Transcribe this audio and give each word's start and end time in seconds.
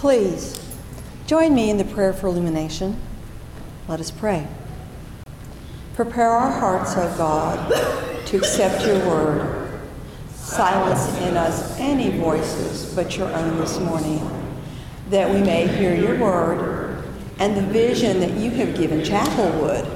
Please 0.00 0.58
join 1.26 1.54
me 1.54 1.68
in 1.68 1.76
the 1.76 1.84
prayer 1.84 2.14
for 2.14 2.28
illumination. 2.28 2.98
Let 3.86 4.00
us 4.00 4.10
pray. 4.10 4.48
Prepare 5.92 6.30
our 6.30 6.50
hearts, 6.50 6.94
O 6.96 7.14
God, 7.18 7.70
to 8.24 8.38
accept 8.38 8.86
your 8.86 8.98
word. 9.06 9.78
Silence 10.32 11.06
in 11.18 11.36
us 11.36 11.78
any 11.78 12.18
voices 12.18 12.94
but 12.94 13.18
your 13.18 13.28
own 13.28 13.58
this 13.58 13.78
morning, 13.78 14.26
that 15.10 15.28
we 15.28 15.42
may 15.42 15.68
hear 15.68 15.94
your 15.94 16.18
word 16.18 17.04
and 17.38 17.54
the 17.54 17.70
vision 17.70 18.20
that 18.20 18.30
you 18.30 18.50
have 18.52 18.74
given 18.74 19.02
Chapelwood 19.02 19.86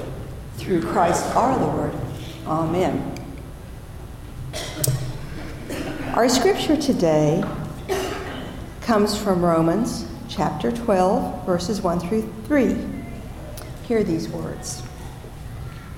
through 0.57 0.83
Christ 0.83 1.25
our 1.35 1.57
Lord. 1.57 1.91
Amen. 2.45 3.11
Our 6.13 6.29
scripture 6.29 6.77
today 6.77 7.43
comes 8.85 9.19
from 9.19 9.43
Romans 9.43 10.05
chapter 10.29 10.71
12, 10.71 11.43
verses 11.43 11.81
1 11.81 12.01
through 12.01 12.31
3. 12.45 12.77
Hear 13.87 14.03
these 14.03 14.29
words 14.29 14.83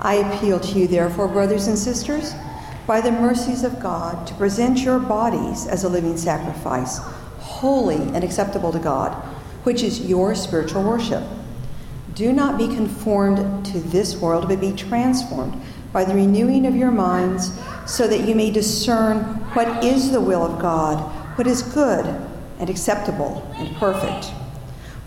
I 0.00 0.14
appeal 0.14 0.58
to 0.58 0.78
you, 0.78 0.86
therefore, 0.88 1.28
brothers 1.28 1.66
and 1.66 1.78
sisters, 1.78 2.32
by 2.86 3.02
the 3.02 3.12
mercies 3.12 3.62
of 3.62 3.78
God, 3.78 4.26
to 4.26 4.34
present 4.36 4.78
your 4.78 4.98
bodies 4.98 5.66
as 5.66 5.84
a 5.84 5.88
living 5.90 6.16
sacrifice, 6.16 6.96
holy 7.40 7.96
and 7.96 8.24
acceptable 8.24 8.72
to 8.72 8.78
God, 8.78 9.12
which 9.64 9.82
is 9.82 10.06
your 10.06 10.34
spiritual 10.34 10.82
worship. 10.82 11.24
Do 12.14 12.32
not 12.32 12.56
be 12.56 12.68
conformed 12.68 13.66
to 13.66 13.80
this 13.80 14.16
world, 14.16 14.48
but 14.48 14.62
be 14.62 14.72
transformed 14.72 15.60
by 15.92 16.06
the 16.06 16.14
renewing 16.14 16.64
of 16.66 16.74
your 16.74 16.90
minds, 16.90 17.52
so 17.86 18.08
that 18.08 18.26
you 18.26 18.34
may 18.34 18.50
discern 18.50 19.24
what 19.52 19.84
is 19.84 20.10
the 20.10 20.22
will 20.22 20.42
of 20.42 20.58
God, 20.58 20.98
what 21.36 21.46
is 21.46 21.60
good 21.62 22.27
and 22.58 22.68
acceptable 22.68 23.50
and 23.56 23.74
perfect. 23.76 24.32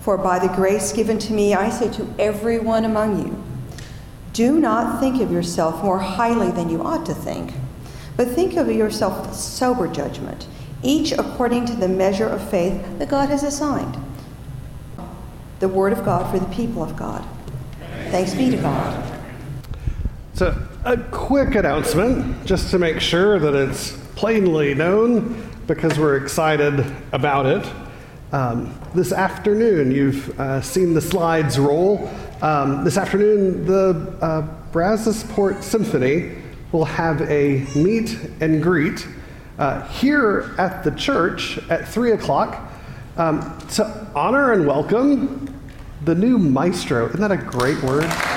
For 0.02 0.18
by 0.18 0.40
the 0.40 0.54
grace 0.56 0.92
given 0.92 1.20
to 1.20 1.34
me, 1.34 1.54
I 1.54 1.70
say 1.70 1.92
to 1.94 2.14
everyone 2.18 2.86
among 2.86 3.26
you, 3.26 3.44
do 4.34 4.60
not 4.60 5.00
think 5.00 5.22
of 5.22 5.32
yourself 5.32 5.84
more 5.84 6.00
highly 6.00 6.52
than 6.52 6.70
you 6.70 6.82
ought 6.82 7.06
to 7.06 7.14
think, 7.14 7.54
but 8.16 8.30
think 8.30 8.56
of 8.56 8.72
yourself 8.72 9.28
with 9.28 9.36
sober 9.36 9.88
judgment, 9.88 10.48
each 10.84 11.12
according 11.12 11.66
to 11.66 11.76
the 11.76 11.88
measure 11.88 12.28
of 12.28 12.50
faith 12.50 12.82
that 12.98 13.10
God 13.10 13.30
has 13.30 13.44
assigned. 13.44 13.98
The 15.60 15.68
Word 15.68 15.94
of 15.94 16.04
God 16.04 16.32
for 16.32 16.40
the 16.40 16.52
people 16.54 16.82
of 16.82 16.96
God. 16.96 17.24
Thanks 18.10 18.34
be 18.34 18.50
to 18.50 18.58
God. 18.58 19.20
So, 20.34 20.58
a 20.86 20.98
quick 20.98 21.54
announcement 21.54 22.46
just 22.46 22.72
to 22.72 22.80
make 22.80 23.00
sure 23.00 23.38
that 23.38 23.54
it's 23.54 23.92
plainly 24.16 24.74
known 24.74 25.51
because 25.76 25.98
we're 25.98 26.18
excited 26.18 26.86
about 27.14 27.46
it. 27.46 27.66
Um, 28.34 28.78
this 28.94 29.14
afternoon, 29.14 29.90
you've 29.90 30.38
uh, 30.38 30.62
seen 30.62 30.94
the 30.94 31.00
slides 31.00 31.58
roll. 31.58 32.12
Um, 32.42 32.84
this 32.84 32.98
afternoon, 32.98 33.66
the 33.66 34.14
uh, 34.22 34.46
Brazosport 34.74 35.64
Symphony 35.64 36.36
will 36.74 36.84
have 36.84 37.22
a 37.22 37.66
meet 37.74 38.18
and 38.42 38.62
greet 38.62 39.08
uh, 39.60 39.88
here 39.88 40.54
at 40.58 40.84
the 40.84 40.92
church 40.92 41.58
at 41.70 41.88
3 41.88 42.12
o'clock 42.12 42.70
um, 43.16 43.58
to 43.70 44.08
honor 44.14 44.52
and 44.52 44.68
welcome 44.68 45.58
the 46.04 46.16
new 46.16 46.38
maestro. 46.38 47.08
Isn't 47.08 47.22
that 47.22 47.32
a 47.32 47.38
great 47.38 47.82
word? 47.82 48.31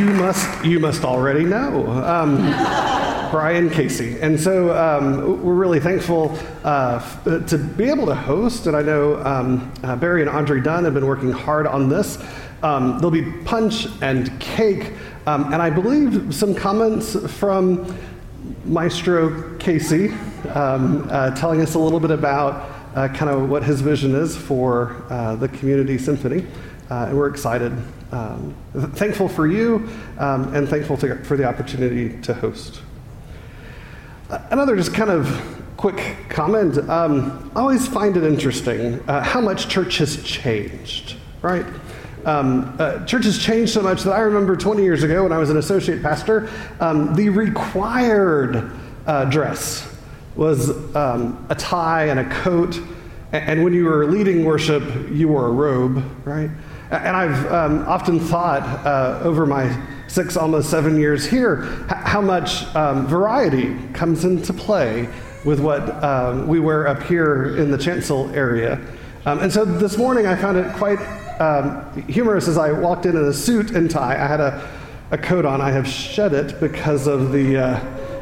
You 0.00 0.06
must 0.14 0.64
you 0.64 0.80
must 0.80 1.04
already 1.04 1.44
know 1.44 1.86
um, 1.88 2.36
Brian 3.30 3.68
Casey, 3.68 4.18
and 4.20 4.40
so 4.40 4.74
um, 4.74 5.44
we're 5.44 5.54
really 5.54 5.78
thankful 5.78 6.38
uh, 6.64 7.00
f- 7.02 7.46
to 7.48 7.58
be 7.58 7.84
able 7.84 8.06
to 8.06 8.14
host. 8.14 8.66
And 8.66 8.74
I 8.74 8.80
know 8.80 9.22
um, 9.22 9.70
uh, 9.82 9.96
Barry 9.96 10.22
and 10.22 10.30
Andre 10.30 10.60
Dunn 10.60 10.84
have 10.84 10.94
been 10.94 11.06
working 11.06 11.30
hard 11.30 11.66
on 11.66 11.90
this. 11.90 12.16
Um, 12.62 12.92
there'll 12.96 13.10
be 13.10 13.30
punch 13.44 13.88
and 14.00 14.40
cake, 14.40 14.94
um, 15.26 15.52
and 15.52 15.60
I 15.60 15.68
believe 15.68 16.34
some 16.34 16.54
comments 16.54 17.14
from 17.34 17.94
Maestro 18.64 19.58
Casey 19.58 20.12
um, 20.54 21.06
uh, 21.10 21.34
telling 21.36 21.60
us 21.60 21.74
a 21.74 21.78
little 21.78 22.00
bit 22.00 22.10
about 22.10 22.70
uh, 22.94 23.08
kind 23.08 23.30
of 23.30 23.50
what 23.50 23.62
his 23.62 23.82
vision 23.82 24.14
is 24.14 24.34
for 24.34 25.04
uh, 25.10 25.36
the 25.36 25.48
community 25.48 25.98
symphony. 25.98 26.46
Uh, 26.90 27.06
and 27.06 27.16
we're 27.16 27.28
excited, 27.28 27.72
um, 28.10 28.52
thankful 28.94 29.28
for 29.28 29.46
you, 29.46 29.88
um, 30.18 30.52
and 30.54 30.68
thankful 30.68 30.96
to, 30.96 31.14
for 31.22 31.36
the 31.36 31.44
opportunity 31.44 32.20
to 32.20 32.34
host. 32.34 32.82
Uh, 34.28 34.40
another 34.50 34.74
just 34.74 34.92
kind 34.92 35.08
of 35.10 35.56
quick 35.76 36.16
comment. 36.28 36.76
Um, 36.90 37.50
I 37.54 37.60
always 37.60 37.86
find 37.86 38.16
it 38.16 38.24
interesting 38.24 39.00
uh, 39.08 39.22
how 39.22 39.40
much 39.40 39.68
church 39.68 39.98
has 39.98 40.20
changed, 40.24 41.16
right? 41.42 41.64
Um, 42.24 42.76
uh, 42.78 43.04
church 43.06 43.24
has 43.24 43.38
changed 43.38 43.72
so 43.72 43.82
much 43.82 44.02
that 44.02 44.12
I 44.12 44.20
remember 44.20 44.56
20 44.56 44.82
years 44.82 45.04
ago 45.04 45.22
when 45.22 45.32
I 45.32 45.38
was 45.38 45.48
an 45.48 45.58
associate 45.58 46.02
pastor, 46.02 46.50
um, 46.80 47.14
the 47.14 47.28
required 47.28 48.70
uh, 49.06 49.26
dress 49.26 49.96
was 50.34 50.70
um, 50.96 51.46
a 51.50 51.54
tie 51.54 52.06
and 52.06 52.18
a 52.18 52.28
coat. 52.42 52.80
And 53.32 53.62
when 53.62 53.72
you 53.72 53.84
were 53.84 54.06
leading 54.06 54.44
worship, 54.44 54.82
you 55.10 55.28
wore 55.28 55.46
a 55.46 55.52
robe, 55.52 56.04
right? 56.26 56.50
And 56.90 57.16
I've 57.16 57.52
um, 57.52 57.86
often 57.86 58.18
thought 58.18 58.62
uh, 58.84 59.20
over 59.22 59.46
my 59.46 59.80
six, 60.08 60.36
almost 60.36 60.70
seven 60.70 60.98
years 60.98 61.24
here, 61.24 61.62
how 61.88 62.20
much 62.20 62.64
um, 62.74 63.06
variety 63.06 63.76
comes 63.92 64.24
into 64.24 64.52
play 64.52 65.08
with 65.44 65.60
what 65.60 66.02
um, 66.02 66.48
we 66.48 66.58
wear 66.58 66.88
up 66.88 67.02
here 67.04 67.56
in 67.56 67.70
the 67.70 67.78
chancel 67.78 68.28
area. 68.34 68.80
Um, 69.24 69.38
and 69.38 69.52
so 69.52 69.64
this 69.64 69.96
morning 69.96 70.26
I 70.26 70.34
found 70.34 70.58
it 70.58 70.74
quite 70.74 70.98
um, 71.40 72.02
humorous 72.08 72.48
as 72.48 72.58
I 72.58 72.72
walked 72.72 73.06
in 73.06 73.16
in 73.16 73.24
a 73.24 73.32
suit 73.32 73.70
and 73.70 73.88
tie. 73.88 74.14
I 74.14 74.26
had 74.26 74.40
a, 74.40 74.68
a 75.12 75.18
coat 75.18 75.44
on. 75.44 75.60
I 75.60 75.70
have 75.70 75.86
shed 75.86 76.32
it 76.32 76.58
because 76.58 77.06
of 77.06 77.30
the 77.30 77.56
uh, 77.56 77.80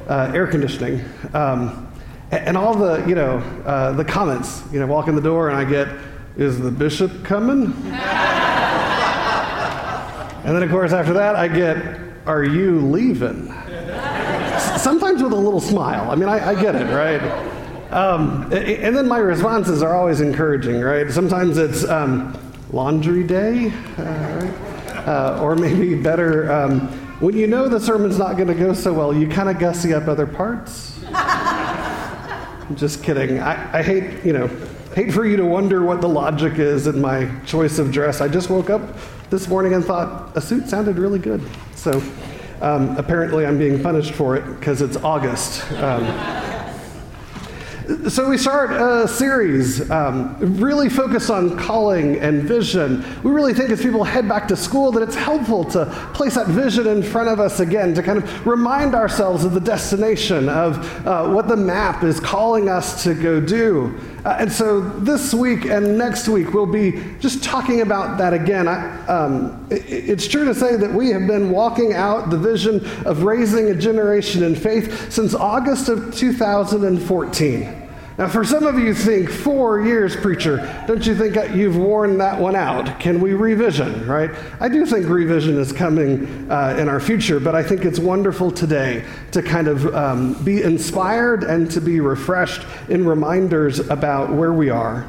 uh, 0.08 0.32
air 0.34 0.46
conditioning. 0.46 1.02
Um, 1.32 1.90
and 2.30 2.56
all 2.56 2.74
the, 2.74 3.02
you 3.06 3.14
know, 3.14 3.38
uh, 3.64 3.92
the 3.92 4.04
comments, 4.04 4.62
you 4.70 4.78
know, 4.78 4.86
walk 4.86 5.08
in 5.08 5.14
the 5.14 5.22
door 5.22 5.48
and 5.48 5.56
I 5.56 5.64
get, 5.64 5.88
is 6.36 6.60
the 6.60 6.70
bishop 6.70 7.24
coming? 7.24 7.72
And 10.48 10.56
then, 10.56 10.62
of 10.62 10.70
course, 10.70 10.94
after 10.94 11.12
that, 11.12 11.36
I 11.36 11.47
get, 11.47 11.76
Are 12.25 12.42
you 12.42 12.81
leaving? 12.81 13.48
Sometimes 14.78 15.22
with 15.22 15.34
a 15.34 15.36
little 15.36 15.60
smile. 15.60 16.10
I 16.10 16.14
mean, 16.14 16.31
I, 16.31 16.53
I 16.53 16.54
get 16.54 16.75
it, 16.75 16.86
right? 16.86 17.20
Um, 17.92 18.50
and 18.50 18.97
then 18.97 19.06
my 19.06 19.19
responses 19.19 19.82
are 19.82 19.94
always 19.94 20.22
encouraging, 20.22 20.81
right? 20.81 21.10
Sometimes 21.10 21.58
it's 21.58 21.87
um, 21.87 22.34
laundry 22.72 23.25
day, 23.25 23.66
uh, 23.69 24.03
right? 24.03 25.06
uh, 25.06 25.38
or 25.42 25.54
maybe 25.54 25.94
better, 25.94 26.50
um, 26.50 26.81
when 27.20 27.37
you 27.37 27.47
know 27.47 27.69
the 27.69 27.78
sermon's 27.78 28.16
not 28.16 28.38
going 28.38 28.48
to 28.48 28.54
go 28.54 28.72
so 28.72 28.94
well, 28.94 29.14
you 29.14 29.28
kind 29.28 29.50
of 29.50 29.58
gussy 29.58 29.92
up 29.92 30.08
other 30.08 30.26
parts. 30.26 30.98
I'm 31.12 32.75
just 32.75 33.04
kidding. 33.04 33.38
I, 33.38 33.81
I 33.81 33.82
hate, 33.82 34.25
you 34.25 34.32
know, 34.32 34.47
hate 34.94 35.12
for 35.12 35.26
you 35.26 35.37
to 35.37 35.44
wonder 35.44 35.82
what 35.82 36.00
the 36.00 36.08
logic 36.08 36.58
is 36.58 36.87
in 36.87 37.03
my 37.03 37.28
choice 37.44 37.78
of 37.78 37.92
dress. 37.92 38.22
I 38.22 38.28
just 38.28 38.48
woke 38.48 38.70
up 38.70 38.97
this 39.30 39.46
morning 39.48 39.74
and 39.74 39.84
thought 39.84 40.36
a 40.36 40.40
suit 40.40 40.68
sounded 40.68 40.98
really 40.98 41.18
good. 41.18 41.42
So 41.74 42.02
um, 42.60 42.96
apparently 42.96 43.44
I'm 43.46 43.58
being 43.58 43.82
punished 43.82 44.12
for 44.12 44.36
it 44.36 44.44
because 44.58 44.80
it's 44.82 44.96
August. 44.96 45.70
Um, 45.72 46.78
so 48.08 48.28
we 48.28 48.36
start 48.36 48.70
a 48.70 49.08
series 49.08 49.90
um, 49.90 50.36
really 50.58 50.90
focused 50.90 51.30
on 51.30 51.56
calling 51.58 52.18
and 52.18 52.42
vision. 52.42 53.02
We 53.22 53.30
really 53.30 53.54
think 53.54 53.70
as 53.70 53.80
people 53.80 54.04
head 54.04 54.28
back 54.28 54.46
to 54.48 54.56
school 54.56 54.92
that 54.92 55.02
it's 55.02 55.14
helpful 55.14 55.64
to 55.70 55.86
place 56.12 56.34
that 56.34 56.48
vision 56.48 56.86
in 56.86 57.02
front 57.02 57.30
of 57.30 57.40
us 57.40 57.60
again, 57.60 57.94
to 57.94 58.02
kind 58.02 58.18
of 58.18 58.46
remind 58.46 58.94
ourselves 58.94 59.44
of 59.44 59.54
the 59.54 59.60
destination, 59.60 60.50
of 60.50 61.06
uh, 61.06 61.28
what 61.28 61.48
the 61.48 61.56
map 61.56 62.02
is 62.02 62.20
calling 62.20 62.69
us 62.69 63.02
to 63.04 63.14
go 63.14 63.40
do. 63.40 63.98
Uh, 64.25 64.37
and 64.41 64.53
so 64.53 64.81
this 64.81 65.32
week 65.32 65.67
and 65.67 65.97
next 65.97 66.29
week 66.29 66.53
we'll 66.53 66.67
be 66.67 67.03
just 67.20 67.43
talking 67.43 67.81
about 67.81 68.19
that 68.19 68.32
again. 68.32 68.67
I, 68.67 69.06
um, 69.06 69.67
it, 69.70 69.85
it's 69.87 70.26
true 70.26 70.44
to 70.44 70.55
say 70.55 70.76
that 70.76 70.93
we 70.93 71.11
have 71.11 71.26
been 71.26 71.50
walking 71.50 71.94
out 71.94 72.31
the 72.31 72.38
vision 72.38 72.85
of 73.06 73.23
raising 73.23 73.70
a 73.70 73.75
generation 73.75 74.43
in 74.43 74.55
faith 74.55 75.12
since 75.12 75.35
August 75.35 75.88
of 75.88 76.15
2014. 76.15 77.88
Now, 78.19 78.26
for 78.26 78.44
some 78.44 78.67
of 78.67 78.81
you 78.81 78.94
think, 78.94 79.31
four 79.31 79.81
years, 79.81 80.17
preacher, 80.17 80.56
don't 80.88 81.06
you 81.06 81.15
think 81.15 81.37
you've 81.55 81.76
worn 81.76 82.19
that 82.19 82.41
one 82.41 82.56
out? 82.56 82.99
Can 82.99 83.20
we 83.20 83.32
revision, 83.32 84.09
right? 84.09 84.32
I 84.59 84.69
do 84.69 84.85
think 84.85 85.06
revision 85.06 85.56
is 85.56 85.73
coming 85.73 86.50
uh, 86.50 86.76
in 86.81 86.88
our 86.88 86.99
future, 86.99 87.38
but 87.38 87.55
I 87.55 87.62
think 87.62 87.85
it's 87.85 88.00
wonderful 88.00 88.50
today 88.50 89.05
to 89.31 89.41
kind 89.41 89.69
of 89.69 89.94
um, 89.94 90.32
be 90.43 90.65
inspired 90.65 91.44
and 91.44 91.70
to 91.70 91.81
be 91.81 92.00
refreshed 92.00 92.67
in 92.88 93.06
reminders 93.06 93.79
about 93.88 94.32
where 94.35 94.53
we 94.53 94.69
are. 94.69 95.09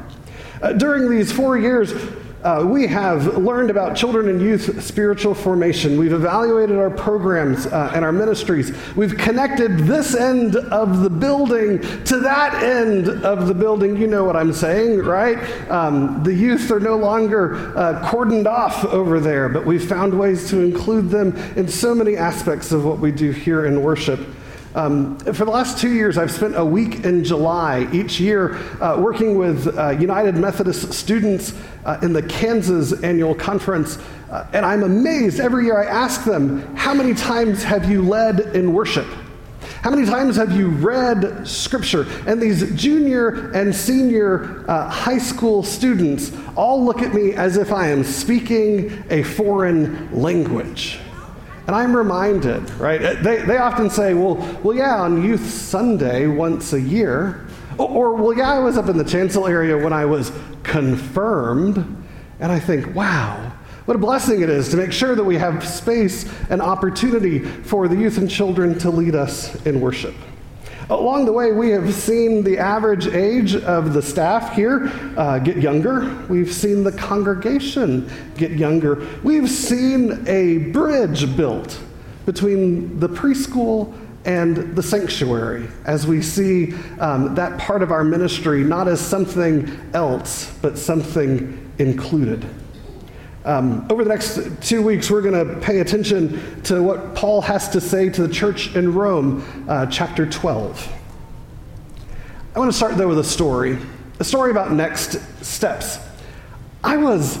Uh, 0.62 0.72
during 0.74 1.10
these 1.10 1.32
four 1.32 1.58
years, 1.58 1.92
Uh, 2.42 2.64
we 2.66 2.86
have 2.86 3.36
learned 3.36 3.68
about 3.68 3.94
children 3.94 4.26
and 4.30 4.40
youth 4.40 4.82
spiritual 4.82 5.34
formation. 5.34 5.98
We've 5.98 6.14
evaluated 6.14 6.78
our 6.78 6.88
programs 6.88 7.66
uh, 7.66 7.92
and 7.94 8.02
our 8.02 8.12
ministries. 8.12 8.72
We've 8.96 9.14
connected 9.18 9.80
this 9.80 10.14
end 10.14 10.56
of 10.56 11.02
the 11.02 11.10
building 11.10 11.80
to 12.04 12.20
that 12.20 12.62
end 12.62 13.08
of 13.08 13.46
the 13.46 13.52
building. 13.52 13.94
You 13.98 14.06
know 14.06 14.24
what 14.24 14.36
I'm 14.36 14.54
saying, 14.54 15.00
right? 15.00 15.38
Um, 15.70 16.22
the 16.22 16.32
youth 16.32 16.70
are 16.70 16.80
no 16.80 16.96
longer 16.96 17.76
uh, 17.76 18.08
cordoned 18.10 18.46
off 18.46 18.86
over 18.86 19.20
there, 19.20 19.50
but 19.50 19.66
we've 19.66 19.86
found 19.86 20.18
ways 20.18 20.48
to 20.48 20.60
include 20.60 21.10
them 21.10 21.36
in 21.56 21.68
so 21.68 21.94
many 21.94 22.16
aspects 22.16 22.72
of 22.72 22.86
what 22.86 23.00
we 23.00 23.12
do 23.12 23.32
here 23.32 23.66
in 23.66 23.82
worship. 23.82 24.18
Um, 24.72 25.18
for 25.18 25.44
the 25.44 25.50
last 25.50 25.78
two 25.78 25.92
years, 25.92 26.16
I've 26.16 26.30
spent 26.30 26.56
a 26.56 26.64
week 26.64 27.04
in 27.04 27.24
July 27.24 27.88
each 27.92 28.20
year 28.20 28.54
uh, 28.80 28.96
working 29.00 29.36
with 29.36 29.66
uh, 29.76 29.90
United 29.90 30.36
Methodist 30.36 30.92
students 30.92 31.54
uh, 31.84 31.98
in 32.02 32.12
the 32.12 32.22
Kansas 32.22 32.92
annual 33.02 33.34
conference. 33.34 33.98
Uh, 34.30 34.46
and 34.52 34.64
I'm 34.64 34.84
amazed 34.84 35.40
every 35.40 35.64
year 35.64 35.82
I 35.82 35.86
ask 35.86 36.22
them, 36.22 36.76
How 36.76 36.94
many 36.94 37.14
times 37.14 37.64
have 37.64 37.90
you 37.90 38.02
led 38.02 38.54
in 38.54 38.72
worship? 38.72 39.08
How 39.82 39.90
many 39.90 40.06
times 40.06 40.36
have 40.36 40.52
you 40.52 40.68
read 40.68 41.48
scripture? 41.48 42.06
And 42.26 42.40
these 42.40 42.72
junior 42.76 43.50
and 43.52 43.74
senior 43.74 44.64
uh, 44.68 44.88
high 44.88 45.18
school 45.18 45.64
students 45.64 46.30
all 46.54 46.84
look 46.84 47.02
at 47.02 47.12
me 47.12 47.32
as 47.32 47.56
if 47.56 47.72
I 47.72 47.88
am 47.88 48.04
speaking 48.04 49.02
a 49.10 49.24
foreign 49.24 50.12
language. 50.12 51.00
And 51.66 51.76
I'm 51.76 51.96
reminded, 51.96 52.68
right? 52.72 53.02
Uh, 53.02 53.14
they, 53.22 53.42
they 53.42 53.58
often 53.58 53.90
say, 53.90 54.14
well, 54.14 54.36
well, 54.62 54.76
yeah, 54.76 55.00
on 55.00 55.22
Youth 55.22 55.48
Sunday 55.48 56.26
once 56.26 56.72
a 56.72 56.80
year. 56.80 57.46
Or, 57.78 57.88
or, 57.88 58.14
well, 58.14 58.36
yeah, 58.36 58.52
I 58.52 58.58
was 58.58 58.76
up 58.76 58.88
in 58.88 58.96
the 58.96 59.04
chancel 59.04 59.46
area 59.46 59.76
when 59.76 59.92
I 59.92 60.04
was 60.04 60.32
confirmed. 60.62 61.76
And 62.40 62.50
I 62.50 62.58
think, 62.58 62.94
wow, 62.94 63.52
what 63.84 63.94
a 63.94 63.98
blessing 63.98 64.40
it 64.40 64.48
is 64.48 64.68
to 64.70 64.76
make 64.76 64.92
sure 64.92 65.14
that 65.14 65.24
we 65.24 65.36
have 65.36 65.66
space 65.66 66.30
and 66.48 66.62
opportunity 66.62 67.40
for 67.40 67.88
the 67.88 67.96
youth 67.96 68.18
and 68.18 68.30
children 68.30 68.78
to 68.78 68.90
lead 68.90 69.14
us 69.14 69.54
in 69.66 69.80
worship. 69.80 70.14
Along 70.90 71.24
the 71.24 71.32
way, 71.32 71.52
we 71.52 71.70
have 71.70 71.94
seen 71.94 72.42
the 72.42 72.58
average 72.58 73.06
age 73.06 73.54
of 73.54 73.92
the 73.92 74.02
staff 74.02 74.54
here 74.54 74.90
uh, 75.16 75.38
get 75.38 75.58
younger. 75.58 76.12
We've 76.28 76.52
seen 76.52 76.82
the 76.82 76.90
congregation 76.90 78.10
get 78.36 78.50
younger. 78.50 79.06
We've 79.22 79.48
seen 79.48 80.24
a 80.26 80.58
bridge 80.72 81.36
built 81.36 81.80
between 82.26 82.98
the 82.98 83.08
preschool 83.08 83.96
and 84.24 84.74
the 84.74 84.82
sanctuary 84.82 85.68
as 85.84 86.08
we 86.08 86.20
see 86.20 86.74
um, 86.98 87.36
that 87.36 87.56
part 87.60 87.82
of 87.82 87.92
our 87.92 88.02
ministry 88.02 88.64
not 88.64 88.88
as 88.88 89.00
something 89.00 89.70
else, 89.94 90.52
but 90.60 90.76
something 90.76 91.70
included. 91.78 92.44
Um, 93.44 93.86
over 93.90 94.04
the 94.04 94.10
next 94.10 94.38
two 94.60 94.82
weeks, 94.82 95.10
we're 95.10 95.22
going 95.22 95.46
to 95.46 95.60
pay 95.60 95.80
attention 95.80 96.62
to 96.64 96.82
what 96.82 97.14
Paul 97.14 97.40
has 97.40 97.70
to 97.70 97.80
say 97.80 98.10
to 98.10 98.26
the 98.26 98.32
church 98.32 98.74
in 98.76 98.92
Rome, 98.92 99.66
uh, 99.68 99.86
chapter 99.86 100.26
12. 100.26 100.92
I 102.54 102.58
want 102.58 102.70
to 102.70 102.76
start, 102.76 102.96
though, 102.96 103.08
with 103.08 103.18
a 103.18 103.24
story 103.24 103.78
a 104.20 104.24
story 104.24 104.50
about 104.50 104.70
next 104.70 105.18
steps. 105.42 105.98
I 106.84 106.98
was 106.98 107.38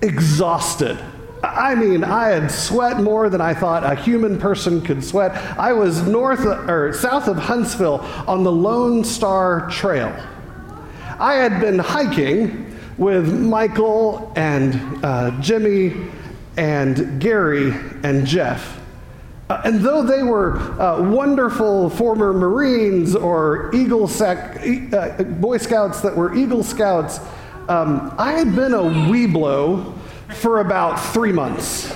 exhausted. 0.00 0.96
I 1.42 1.74
mean, 1.74 2.04
I 2.04 2.28
had 2.28 2.50
sweat 2.50 3.00
more 3.00 3.28
than 3.28 3.40
I 3.40 3.52
thought 3.52 3.84
a 3.84 3.96
human 3.96 4.38
person 4.38 4.80
could 4.80 5.04
sweat. 5.04 5.32
I 5.58 5.72
was 5.72 6.06
north 6.06 6.46
or 6.46 6.92
south 6.92 7.26
of 7.26 7.36
Huntsville 7.36 8.00
on 8.28 8.44
the 8.44 8.52
Lone 8.52 9.02
Star 9.02 9.68
Trail. 9.70 10.14
I 11.18 11.34
had 11.34 11.60
been 11.60 11.80
hiking 11.80 12.73
with 12.96 13.32
Michael 13.32 14.32
and 14.36 15.04
uh, 15.04 15.30
Jimmy 15.40 15.94
and 16.56 17.20
Gary 17.20 17.72
and 18.02 18.26
Jeff. 18.26 18.80
Uh, 19.50 19.60
and 19.64 19.80
though 19.80 20.02
they 20.02 20.22
were 20.22 20.58
uh, 20.80 21.02
wonderful 21.02 21.90
former 21.90 22.32
Marines 22.32 23.14
or 23.14 23.74
Eagle 23.74 24.08
Sec, 24.08 24.60
uh, 24.92 25.22
Boy 25.24 25.58
Scouts 25.58 26.00
that 26.00 26.16
were 26.16 26.34
Eagle 26.34 26.62
Scouts, 26.62 27.20
um, 27.68 28.14
I 28.18 28.32
had 28.32 28.54
been 28.54 28.72
a 28.72 28.78
Webelo 28.78 29.96
for 30.30 30.60
about 30.60 30.96
three 31.12 31.32
months 31.32 31.94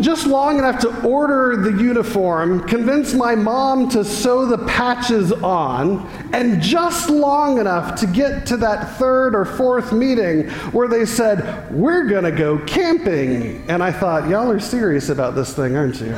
just 0.00 0.26
long 0.26 0.58
enough 0.58 0.80
to 0.80 1.02
order 1.02 1.56
the 1.56 1.82
uniform, 1.82 2.66
convince 2.68 3.14
my 3.14 3.34
mom 3.34 3.88
to 3.88 4.04
sew 4.04 4.44
the 4.44 4.58
patches 4.66 5.32
on, 5.32 6.06
and 6.34 6.60
just 6.60 7.08
long 7.08 7.58
enough 7.58 7.98
to 8.00 8.06
get 8.06 8.44
to 8.46 8.58
that 8.58 8.98
third 8.98 9.34
or 9.34 9.46
fourth 9.46 9.92
meeting 9.92 10.50
where 10.72 10.88
they 10.88 11.06
said, 11.06 11.72
We're 11.72 12.04
going 12.04 12.24
to 12.24 12.32
go 12.32 12.58
camping. 12.58 13.64
And 13.68 13.82
I 13.82 13.90
thought, 13.92 14.28
Y'all 14.28 14.50
are 14.50 14.60
serious 14.60 15.08
about 15.08 15.34
this 15.34 15.54
thing, 15.54 15.74
aren't 15.74 16.00
you? 16.00 16.14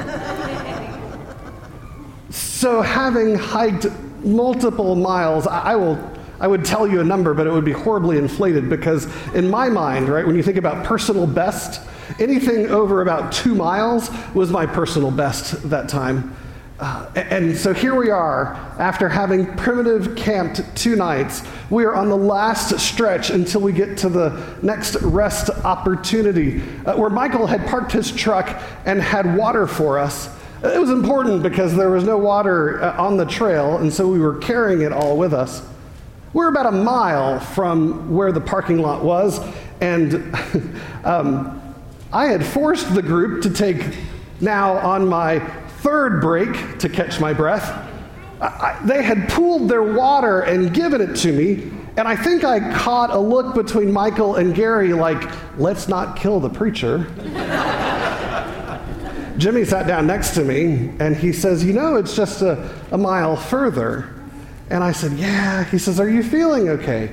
so, 2.31 2.83
having 2.83 3.37
hiked 3.37 3.87
multiple 4.25 4.97
miles, 4.97 5.47
I 5.47 5.77
will. 5.77 6.13
I 6.41 6.49
would 6.49 6.65
tell 6.65 6.87
you 6.87 7.01
a 7.01 7.05
number, 7.05 7.33
but 7.33 7.47
it 7.47 7.53
would 7.53 7.65
be 7.65 7.73
horribly 7.73 8.19
inflated 8.19 8.69
because, 8.69 9.07
in 9.35 9.49
my 9.49 9.69
mind, 9.69 10.09
right, 10.09 10.27
when 10.27 10.35
you 10.35 10.43
think 10.43 10.59
about 10.59 10.85
personal 10.85 11.29
best, 11.29 11.81
Anything 12.19 12.67
over 12.71 13.03
about 13.03 13.33
two 13.33 13.55
miles 13.55 14.11
was 14.35 14.51
my 14.51 14.67
personal 14.67 15.11
best 15.11 15.69
that 15.71 15.89
time. 15.89 16.37
Uh, 16.81 17.09
and 17.15 17.57
so 17.57 17.73
here 17.73 17.95
we 17.95 18.11
are, 18.11 18.55
after 18.81 19.09
having 19.09 19.47
primitive 19.57 20.17
camped 20.17 20.61
two 20.77 20.97
nights. 20.97 21.43
We 21.71 21.85
are 21.85 21.95
on 21.95 22.09
the 22.09 22.17
last 22.17 22.79
stretch 22.81 23.31
until 23.31 23.61
we 23.61 23.73
get 23.73 23.97
to 23.99 24.09
the 24.09 24.59
next 24.61 24.97
rest 25.03 25.51
opportunity, 25.65 26.63
uh, 26.85 26.97
where 26.97 27.11
Michael 27.11 27.47
had 27.47 27.65
parked 27.69 27.93
his 27.93 28.11
truck 28.11 28.61
and 28.87 29.01
had 29.01 29.37
water 29.37 29.69
for 29.69 30.01
us. 30.01 30.29
It 30.65 30.81
was 30.81 30.91
important 30.91 31.45
because 31.45 31.77
there 31.77 31.91
was 31.91 32.05
no 32.05 32.19
water 32.19 32.83
uh, 32.83 33.01
on 33.01 33.17
the 33.17 33.27
trail, 33.27 33.79
and 33.79 33.93
so 33.93 34.09
we 34.09 34.19
were 34.19 34.39
carrying 34.39 34.83
it 34.83 34.93
all 34.93 35.17
with 35.17 35.33
us. 35.33 35.63
We're 36.33 36.49
about 36.49 36.67
a 36.67 36.73
mile 36.73 37.39
from 37.39 38.13
where 38.13 38.33
the 38.33 38.41
parking 38.41 38.79
lot 38.79 39.05
was, 39.05 39.41
and 39.81 40.37
um, 41.05 41.61
I 42.15 42.27
had 42.27 42.47
forced 42.47 42.95
the 42.95 43.03
group 43.03 43.43
to 43.43 43.51
take 43.51 43.85
now 44.41 44.75
on 44.75 45.09
my 45.09 45.41
third 45.81 46.21
break 46.21 46.79
to 46.79 46.89
catch 46.89 47.19
my 47.19 47.33
breath. 47.33 47.69
I, 48.41 48.81
they 48.85 49.03
had 49.03 49.29
pooled 49.29 49.69
their 49.69 49.83
water 49.83 50.43
and 50.43 50.73
given 50.73 51.01
it 51.01 51.17
to 51.17 51.33
me, 51.33 51.73
and 51.97 52.07
I 52.07 52.15
think 52.15 52.45
I 52.45 52.73
caught 52.79 53.11
a 53.11 53.19
look 53.19 53.57
between 53.57 53.93
Michael 53.93 54.37
and 54.37 54.55
Gary 54.55 54.93
like, 54.93 55.29
let's 55.59 55.89
not 55.89 56.17
kill 56.17 56.39
the 56.39 56.51
preacher. 56.51 57.05
Jimmy 59.37 59.65
sat 59.65 59.89
down 59.89 60.07
next 60.07 60.35
to 60.35 60.45
me 60.45 60.93
and 61.01 61.17
he 61.17 61.33
says, 61.33 61.65
You 61.65 61.73
know, 61.73 61.97
it's 61.97 62.15
just 62.15 62.43
a, 62.43 62.73
a 62.93 62.99
mile 62.99 63.35
further. 63.35 64.15
And 64.71 64.85
I 64.85 64.93
said, 64.93 65.13
Yeah. 65.13 65.65
He 65.65 65.79
says, 65.79 65.99
Are 65.99 66.09
you 66.09 66.23
feeling 66.23 66.69
okay? 66.69 67.13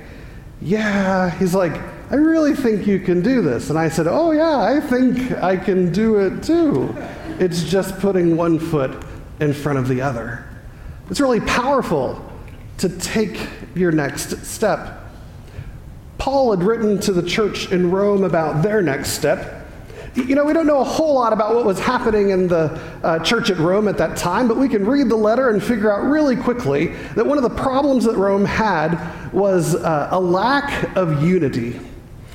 Yeah. 0.61 1.31
He's 1.31 1.55
like, 1.55 1.81
I 2.11 2.15
really 2.15 2.53
think 2.53 2.85
you 2.85 2.99
can 2.99 3.21
do 3.21 3.41
this. 3.41 3.69
And 3.69 3.79
I 3.79 3.87
said, 3.87 4.05
Oh, 4.05 4.31
yeah, 4.31 4.59
I 4.59 4.81
think 4.81 5.31
I 5.31 5.55
can 5.55 5.93
do 5.93 6.17
it 6.17 6.43
too. 6.43 6.93
It's 7.39 7.63
just 7.63 7.97
putting 7.99 8.35
one 8.35 8.59
foot 8.59 9.03
in 9.39 9.53
front 9.53 9.79
of 9.79 9.87
the 9.87 10.01
other. 10.01 10.45
It's 11.09 11.21
really 11.21 11.39
powerful 11.39 12.21
to 12.79 12.89
take 12.89 13.47
your 13.75 13.93
next 13.93 14.45
step. 14.45 15.03
Paul 16.17 16.51
had 16.51 16.63
written 16.63 16.99
to 16.99 17.13
the 17.13 17.23
church 17.23 17.71
in 17.71 17.89
Rome 17.89 18.25
about 18.25 18.61
their 18.61 18.81
next 18.81 19.11
step. 19.11 19.65
You 20.13 20.35
know, 20.35 20.43
we 20.43 20.51
don't 20.51 20.67
know 20.67 20.81
a 20.81 20.83
whole 20.83 21.13
lot 21.13 21.31
about 21.31 21.55
what 21.55 21.63
was 21.63 21.79
happening 21.79 22.31
in 22.31 22.49
the 22.49 22.77
uh, 23.03 23.19
church 23.19 23.49
at 23.49 23.57
Rome 23.57 23.87
at 23.87 23.97
that 23.99 24.17
time, 24.17 24.49
but 24.49 24.57
we 24.57 24.67
can 24.67 24.85
read 24.85 25.07
the 25.07 25.15
letter 25.15 25.49
and 25.49 25.63
figure 25.63 25.89
out 25.89 26.03
really 26.03 26.35
quickly 26.35 26.87
that 27.15 27.25
one 27.25 27.37
of 27.37 27.43
the 27.43 27.49
problems 27.49 28.03
that 28.03 28.17
Rome 28.17 28.43
had 28.43 29.31
was 29.31 29.75
uh, 29.75 30.09
a 30.11 30.19
lack 30.19 30.93
of 30.97 31.23
unity. 31.23 31.79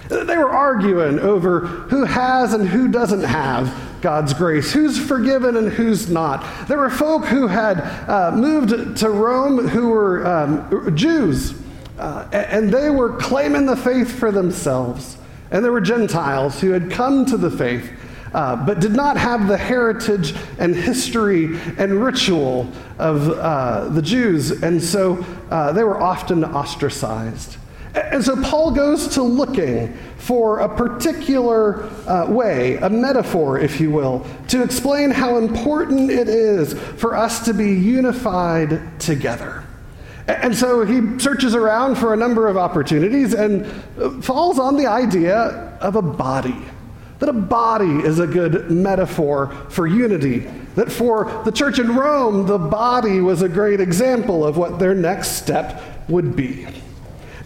They 0.08 0.36
were 0.36 0.50
arguing 0.50 1.18
over 1.18 1.60
who 1.60 2.04
has 2.04 2.52
and 2.52 2.68
who 2.68 2.88
doesn't 2.88 3.24
have 3.24 3.72
God's 4.00 4.34
grace, 4.34 4.72
who's 4.72 4.98
forgiven 4.98 5.56
and 5.56 5.68
who's 5.68 6.08
not. 6.08 6.68
There 6.68 6.78
were 6.78 6.90
folk 6.90 7.24
who 7.24 7.46
had 7.48 7.80
uh, 8.08 8.32
moved 8.32 8.98
to 8.98 9.10
Rome 9.10 9.66
who 9.68 9.88
were 9.88 10.26
um, 10.26 10.96
Jews, 10.96 11.54
uh, 11.98 12.28
and 12.32 12.72
they 12.72 12.90
were 12.90 13.16
claiming 13.16 13.66
the 13.66 13.76
faith 13.76 14.16
for 14.16 14.30
themselves. 14.30 15.18
And 15.50 15.64
there 15.64 15.72
were 15.72 15.80
Gentiles 15.80 16.60
who 16.60 16.70
had 16.70 16.90
come 16.90 17.24
to 17.26 17.36
the 17.36 17.50
faith. 17.50 17.90
Uh, 18.34 18.54
but 18.66 18.80
did 18.80 18.92
not 18.92 19.16
have 19.16 19.48
the 19.48 19.56
heritage 19.56 20.34
and 20.58 20.74
history 20.74 21.58
and 21.78 22.04
ritual 22.04 22.70
of 22.98 23.30
uh, 23.30 23.88
the 23.88 24.02
Jews, 24.02 24.62
and 24.62 24.82
so 24.82 25.24
uh, 25.50 25.72
they 25.72 25.84
were 25.84 25.98
often 25.98 26.44
ostracized. 26.44 27.56
And 27.96 28.22
so 28.22 28.40
Paul 28.42 28.72
goes 28.72 29.08
to 29.14 29.22
looking 29.22 29.96
for 30.18 30.58
a 30.60 30.68
particular 30.68 31.84
uh, 32.06 32.26
way, 32.30 32.76
a 32.76 32.90
metaphor, 32.90 33.58
if 33.58 33.80
you 33.80 33.90
will, 33.90 34.26
to 34.48 34.62
explain 34.62 35.10
how 35.10 35.38
important 35.38 36.10
it 36.10 36.28
is 36.28 36.74
for 36.74 37.16
us 37.16 37.44
to 37.46 37.54
be 37.54 37.72
unified 37.72 39.00
together. 39.00 39.64
And 40.28 40.54
so 40.54 40.84
he 40.84 41.18
searches 41.18 41.54
around 41.54 41.96
for 41.96 42.12
a 42.12 42.16
number 42.16 42.48
of 42.48 42.58
opportunities 42.58 43.32
and 43.32 43.66
falls 44.22 44.58
on 44.58 44.76
the 44.76 44.86
idea 44.86 45.78
of 45.80 45.96
a 45.96 46.02
body. 46.02 46.56
That 47.20 47.30
a 47.30 47.32
body 47.32 48.00
is 48.00 48.18
a 48.18 48.26
good 48.26 48.70
metaphor 48.70 49.56
for 49.70 49.86
unity. 49.86 50.40
That 50.74 50.92
for 50.92 51.42
the 51.46 51.52
church 51.52 51.78
in 51.78 51.96
Rome, 51.96 52.46
the 52.46 52.58
body 52.58 53.20
was 53.20 53.40
a 53.40 53.48
great 53.48 53.80
example 53.80 54.44
of 54.44 54.58
what 54.58 54.78
their 54.78 54.94
next 54.94 55.32
step 55.32 55.80
would 56.08 56.36
be. 56.36 56.66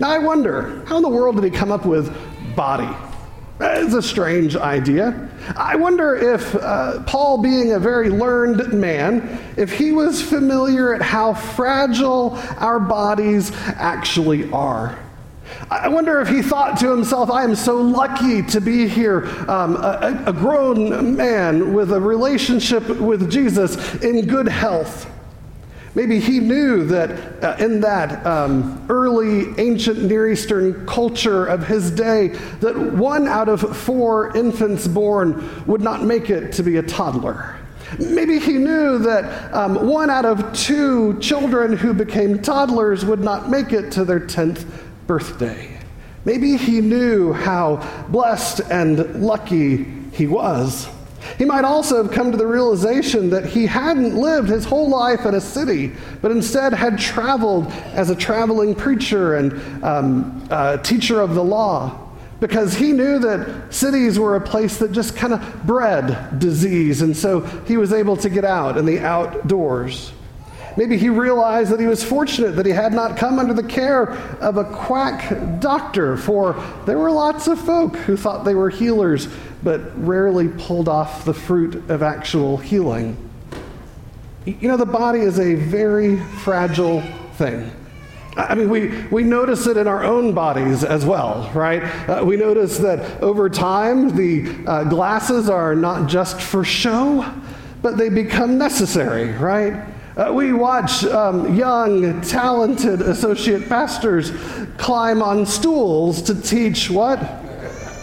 Now 0.00 0.10
I 0.10 0.18
wonder, 0.18 0.82
how 0.86 0.96
in 0.96 1.02
the 1.02 1.10
world 1.10 1.36
did 1.36 1.44
he 1.44 1.50
come 1.50 1.70
up 1.70 1.84
with 1.84 2.10
body? 2.56 2.88
It's 3.60 3.92
a 3.92 4.00
strange 4.00 4.56
idea. 4.56 5.28
I 5.54 5.76
wonder 5.76 6.14
if 6.14 6.54
uh, 6.54 7.02
Paul, 7.02 7.42
being 7.42 7.74
a 7.74 7.78
very 7.78 8.08
learned 8.08 8.72
man, 8.72 9.38
if 9.58 9.70
he 9.70 9.92
was 9.92 10.22
familiar 10.22 10.94
at 10.94 11.02
how 11.02 11.34
fragile 11.34 12.38
our 12.56 12.80
bodies 12.80 13.52
actually 13.66 14.50
are. 14.50 14.98
I 15.70 15.88
wonder 15.88 16.22
if 16.22 16.28
he 16.28 16.40
thought 16.40 16.78
to 16.78 16.90
himself, 16.90 17.30
I 17.30 17.44
am 17.44 17.54
so 17.54 17.76
lucky 17.76 18.42
to 18.44 18.60
be 18.60 18.88
here, 18.88 19.26
um, 19.50 19.76
a, 19.76 20.22
a 20.26 20.32
grown 20.32 21.16
man 21.16 21.74
with 21.74 21.92
a 21.92 22.00
relationship 22.00 22.88
with 22.88 23.30
Jesus 23.30 23.96
in 23.96 24.26
good 24.26 24.48
health. 24.48 25.09
Maybe 25.94 26.20
he 26.20 26.38
knew 26.38 26.84
that 26.86 27.42
uh, 27.42 27.56
in 27.58 27.80
that 27.80 28.24
um, 28.24 28.86
early 28.88 29.52
ancient 29.58 30.02
Near 30.04 30.30
Eastern 30.30 30.86
culture 30.86 31.46
of 31.46 31.66
his 31.66 31.90
day, 31.90 32.28
that 32.60 32.76
one 32.76 33.26
out 33.26 33.48
of 33.48 33.76
four 33.76 34.36
infants 34.36 34.86
born 34.86 35.66
would 35.66 35.80
not 35.80 36.04
make 36.04 36.30
it 36.30 36.52
to 36.52 36.62
be 36.62 36.76
a 36.76 36.82
toddler. 36.82 37.56
Maybe 37.98 38.38
he 38.38 38.52
knew 38.52 38.98
that 38.98 39.52
um, 39.52 39.88
one 39.88 40.10
out 40.10 40.24
of 40.24 40.52
two 40.52 41.18
children 41.18 41.76
who 41.76 41.92
became 41.92 42.40
toddlers 42.40 43.04
would 43.04 43.20
not 43.20 43.50
make 43.50 43.72
it 43.72 43.90
to 43.92 44.04
their 44.04 44.20
10th 44.20 44.64
birthday. 45.08 45.76
Maybe 46.24 46.56
he 46.56 46.80
knew 46.80 47.32
how 47.32 48.06
blessed 48.08 48.60
and 48.70 49.24
lucky 49.24 49.86
he 50.12 50.28
was. 50.28 50.88
He 51.38 51.44
might 51.44 51.64
also 51.64 52.02
have 52.02 52.12
come 52.12 52.30
to 52.30 52.36
the 52.36 52.46
realization 52.46 53.30
that 53.30 53.46
he 53.46 53.66
hadn't 53.66 54.14
lived 54.14 54.48
his 54.48 54.64
whole 54.64 54.88
life 54.88 55.26
in 55.26 55.34
a 55.34 55.40
city, 55.40 55.92
but 56.20 56.30
instead 56.30 56.72
had 56.72 56.98
traveled 56.98 57.66
as 57.94 58.10
a 58.10 58.14
traveling 58.14 58.74
preacher 58.74 59.36
and 59.36 59.84
um, 59.84 60.46
uh, 60.50 60.76
teacher 60.78 61.20
of 61.20 61.34
the 61.34 61.44
law, 61.44 62.08
because 62.40 62.74
he 62.74 62.92
knew 62.92 63.18
that 63.18 63.72
cities 63.72 64.18
were 64.18 64.36
a 64.36 64.40
place 64.40 64.78
that 64.78 64.92
just 64.92 65.16
kind 65.16 65.32
of 65.32 65.66
bred 65.66 66.38
disease, 66.38 67.02
and 67.02 67.16
so 67.16 67.40
he 67.66 67.76
was 67.76 67.92
able 67.92 68.16
to 68.16 68.28
get 68.28 68.44
out 68.44 68.76
in 68.76 68.86
the 68.86 68.98
outdoors. 69.00 70.12
Maybe 70.80 70.96
he 70.96 71.10
realized 71.10 71.70
that 71.72 71.78
he 71.78 71.86
was 71.86 72.02
fortunate 72.02 72.52
that 72.52 72.64
he 72.64 72.72
had 72.72 72.94
not 72.94 73.18
come 73.18 73.38
under 73.38 73.52
the 73.52 73.62
care 73.62 74.12
of 74.40 74.56
a 74.56 74.64
quack 74.64 75.60
doctor, 75.60 76.16
for 76.16 76.54
there 76.86 76.96
were 76.96 77.10
lots 77.10 77.48
of 77.48 77.60
folk 77.60 77.94
who 77.96 78.16
thought 78.16 78.46
they 78.46 78.54
were 78.54 78.70
healers 78.70 79.28
but 79.62 79.82
rarely 80.02 80.48
pulled 80.48 80.88
off 80.88 81.26
the 81.26 81.34
fruit 81.34 81.74
of 81.90 82.02
actual 82.02 82.56
healing. 82.56 83.14
You 84.46 84.68
know, 84.68 84.78
the 84.78 84.86
body 84.86 85.18
is 85.20 85.38
a 85.38 85.54
very 85.54 86.16
fragile 86.16 87.02
thing. 87.34 87.70
I 88.38 88.54
mean, 88.54 88.70
we, 88.70 89.02
we 89.08 89.22
notice 89.22 89.66
it 89.66 89.76
in 89.76 89.86
our 89.86 90.02
own 90.02 90.32
bodies 90.32 90.82
as 90.82 91.04
well, 91.04 91.50
right? 91.52 91.82
Uh, 92.08 92.24
we 92.24 92.38
notice 92.38 92.78
that 92.78 93.20
over 93.20 93.50
time, 93.50 94.16
the 94.16 94.66
uh, 94.66 94.84
glasses 94.84 95.50
are 95.50 95.74
not 95.74 96.08
just 96.08 96.40
for 96.40 96.64
show, 96.64 97.30
but 97.82 97.98
they 97.98 98.08
become 98.08 98.56
necessary, 98.56 99.32
right? 99.32 99.99
Uh, 100.20 100.30
we 100.30 100.52
watch 100.52 101.02
um, 101.04 101.56
young, 101.56 102.20
talented 102.20 103.00
associate 103.00 103.66
pastors 103.70 104.32
climb 104.76 105.22
on 105.22 105.46
stools 105.46 106.20
to 106.20 106.38
teach 106.38 106.90
what? 106.90 107.18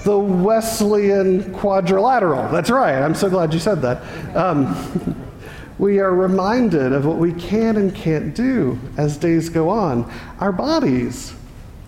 the 0.04 0.18
Wesleyan 0.18 1.54
quadrilateral. 1.54 2.50
That's 2.50 2.72
right. 2.72 2.96
I'm 2.96 3.14
so 3.14 3.30
glad 3.30 3.54
you 3.54 3.60
said 3.60 3.84
that. 3.84 4.36
Um, 4.36 5.16
we 5.78 6.00
are 6.00 6.16
reminded 6.16 6.92
of 6.92 7.06
what 7.06 7.18
we 7.18 7.34
can 7.34 7.78
and 7.78 7.94
can't 7.94 8.34
do 8.34 8.80
as 8.98 9.18
days 9.18 9.50
go 9.50 9.70
on. 9.70 10.12
Our 10.40 10.54
bodies 10.54 11.36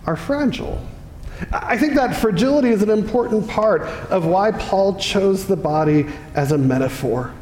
are 0.06 0.16
fragile. 0.16 0.86
I 1.50 1.76
think 1.76 1.94
that 1.94 2.14
fragility 2.14 2.68
is 2.68 2.82
an 2.82 2.90
important 2.90 3.48
part 3.48 3.82
of 4.10 4.26
why 4.26 4.52
Paul 4.52 4.94
chose 4.96 5.46
the 5.46 5.56
body 5.56 6.06
as 6.34 6.52
a 6.52 6.58
metaphor. 6.58 7.34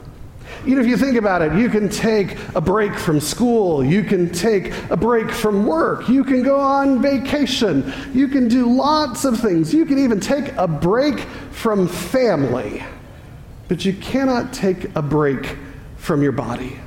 You 0.68 0.74
know, 0.74 0.82
if 0.82 0.86
you 0.86 0.98
think 0.98 1.16
about 1.16 1.40
it, 1.40 1.54
you 1.54 1.70
can 1.70 1.88
take 1.88 2.36
a 2.54 2.60
break 2.60 2.94
from 2.94 3.20
school, 3.20 3.82
you 3.82 4.04
can 4.04 4.30
take 4.30 4.74
a 4.90 4.98
break 4.98 5.30
from 5.30 5.64
work, 5.64 6.10
you 6.10 6.22
can 6.22 6.42
go 6.42 6.60
on 6.60 7.00
vacation, 7.00 7.90
you 8.12 8.28
can 8.28 8.48
do 8.48 8.70
lots 8.70 9.24
of 9.24 9.40
things. 9.40 9.72
You 9.72 9.86
can 9.86 9.98
even 9.98 10.20
take 10.20 10.52
a 10.58 10.68
break 10.68 11.20
from 11.52 11.88
family, 11.88 12.84
but 13.66 13.86
you 13.86 13.94
cannot 13.94 14.52
take 14.52 14.94
a 14.94 15.00
break 15.00 15.56
from 15.96 16.22
your 16.22 16.32
body. 16.32 16.78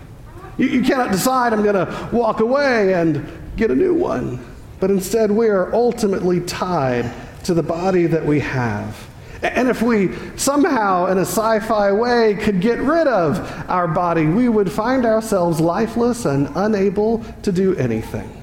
You, 0.59 0.67
you 0.67 0.83
cannot 0.83 1.11
decide, 1.11 1.51
I'm 1.51 1.63
going 1.63 1.73
to 1.73 2.09
walk 2.11 2.39
away 2.39 2.93
and 2.93 3.27
get 3.57 3.71
a 3.71 3.75
new 3.75 3.95
one. 3.95 4.45
But 4.79 4.91
instead, 4.91 5.31
we 5.31 5.47
are 5.47 5.73
ultimately 5.73 6.41
tied 6.41 7.11
to 7.45 7.55
the 7.55 7.63
body 7.63 8.05
that 8.05 8.23
we 8.23 8.41
have. 8.41 9.07
And 9.41 9.67
if 9.67 9.81
we 9.81 10.15
somehow, 10.35 11.07
in 11.07 11.17
a 11.17 11.25
sci 11.25 11.59
fi 11.61 11.91
way, 11.91 12.35
could 12.35 12.61
get 12.61 12.79
rid 12.79 13.07
of 13.07 13.39
our 13.69 13.87
body, 13.87 14.25
we 14.27 14.49
would 14.49 14.71
find 14.71 15.05
ourselves 15.05 15.59
lifeless 15.59 16.25
and 16.25 16.49
unable 16.55 17.23
to 17.41 17.51
do 17.51 17.75
anything. 17.75 18.41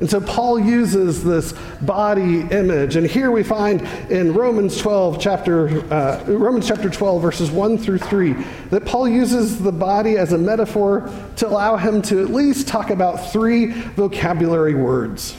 And 0.00 0.08
so 0.08 0.18
Paul 0.18 0.58
uses 0.58 1.22
this 1.22 1.52
body 1.82 2.40
image, 2.40 2.96
and 2.96 3.06
here 3.06 3.30
we 3.30 3.42
find 3.42 3.82
in 4.10 4.32
Romans 4.32 4.78
12, 4.78 5.20
chapter 5.20 5.68
uh, 5.92 6.24
Romans 6.26 6.66
chapter 6.66 6.88
12, 6.88 7.20
verses 7.20 7.50
1 7.50 7.76
through 7.76 7.98
3, 7.98 8.32
that 8.70 8.86
Paul 8.86 9.06
uses 9.06 9.60
the 9.60 9.72
body 9.72 10.16
as 10.16 10.32
a 10.32 10.38
metaphor 10.38 11.10
to 11.36 11.46
allow 11.46 11.76
him 11.76 12.00
to 12.02 12.22
at 12.22 12.30
least 12.30 12.66
talk 12.66 12.88
about 12.88 13.30
three 13.30 13.66
vocabulary 13.66 14.74
words. 14.74 15.36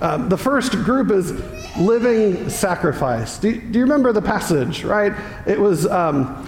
Um, 0.00 0.28
the 0.28 0.38
first 0.38 0.72
group 0.72 1.10
is 1.10 1.32
living 1.76 2.48
sacrifice. 2.48 3.38
Do, 3.38 3.52
do 3.52 3.78
you 3.78 3.84
remember 3.84 4.12
the 4.12 4.22
passage, 4.22 4.84
right? 4.84 5.12
It 5.46 5.58
was. 5.58 5.86
Um, 5.86 6.46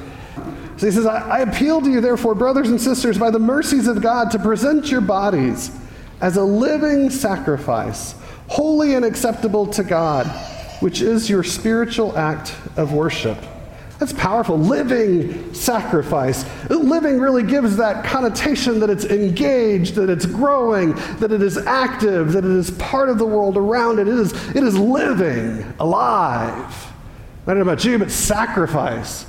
so 0.76 0.87
he 0.87 0.92
says, 0.92 1.04
I, 1.04 1.19
I 1.19 1.38
appeal 1.40 1.83
to 1.83 1.90
you, 1.90 2.00
therefore, 2.00 2.35
brothers 2.35 2.71
and 2.71 2.80
sisters, 2.80 3.19
by 3.19 3.30
the 3.30 3.38
mercies 3.38 3.87
of 3.87 4.00
God, 4.00 4.30
to 4.30 4.38
present 4.38 4.90
your 4.90 5.02
bodies 5.02 5.71
as 6.23 6.38
a 6.38 6.42
living 6.42 7.11
sacrifice, 7.11 8.14
holy 8.49 8.95
and 8.95 9.04
acceptable 9.04 9.66
to 9.66 9.85
God, 9.85 10.26
which 10.80 11.02
is 11.02 11.28
your 11.28 11.42
spiritual 11.42 12.16
act 12.16 12.54
of 12.78 12.95
worship. 12.95 13.37
That's 14.00 14.14
powerful. 14.14 14.59
Living 14.59 15.52
sacrifice. 15.52 16.47
Living 16.71 17.21
really 17.21 17.42
gives 17.42 17.76
that 17.76 18.02
connotation 18.02 18.80
that 18.80 18.88
it's 18.88 19.04
engaged, 19.04 19.95
that 19.97 20.09
it's 20.09 20.25
growing, 20.25 20.95
that 21.19 21.30
it 21.33 21.42
is 21.42 21.59
active, 21.59 22.33
that 22.33 22.45
it 22.45 22.50
is 22.50 22.71
part 22.73 23.11
of 23.11 23.19
the 23.19 23.26
world 23.26 23.59
around 23.59 23.99
it. 23.99 24.09
It 24.09 24.19
is, 24.19 24.33
it 24.57 24.64
is 24.64 24.76
living, 24.78 25.71
alive. 25.78 26.92
I 27.47 27.54
don't 27.54 27.57
know 27.57 27.62
about 27.62 27.85
you, 27.85 27.99
but 27.99 28.11
sacrifice. 28.11 29.25